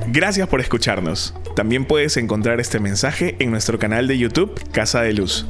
Gracias 0.09 0.49
por 0.49 0.61
escucharnos. 0.61 1.35
También 1.55 1.85
puedes 1.85 2.17
encontrar 2.17 2.59
este 2.59 2.81
mensaje 2.81 3.37
en 3.39 3.51
nuestro 3.51 3.79
canal 3.79 4.09
de 4.09 4.17
YouTube 4.17 4.59
Casa 4.73 5.03
de 5.03 5.13
Luz. 5.13 5.47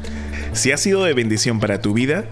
Si 0.54 0.72
ha 0.72 0.76
sido 0.76 1.04
de 1.04 1.14
bendición 1.14 1.60
para 1.60 1.80
tu 1.80 1.92
vida, 1.92 2.24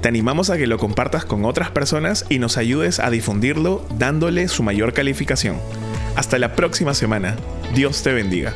te 0.00 0.08
animamos 0.08 0.48
a 0.48 0.56
que 0.56 0.66
lo 0.66 0.78
compartas 0.78 1.24
con 1.24 1.44
otras 1.44 1.70
personas 1.70 2.24
y 2.28 2.38
nos 2.38 2.56
ayudes 2.56 2.98
a 2.98 3.10
difundirlo 3.10 3.86
dándole 3.98 4.48
su 4.48 4.62
mayor 4.62 4.94
calificación. 4.94 5.58
Hasta 6.16 6.38
la 6.38 6.54
próxima 6.54 6.94
semana. 6.94 7.36
Dios 7.74 8.02
te 8.02 8.12
bendiga. 8.12 8.54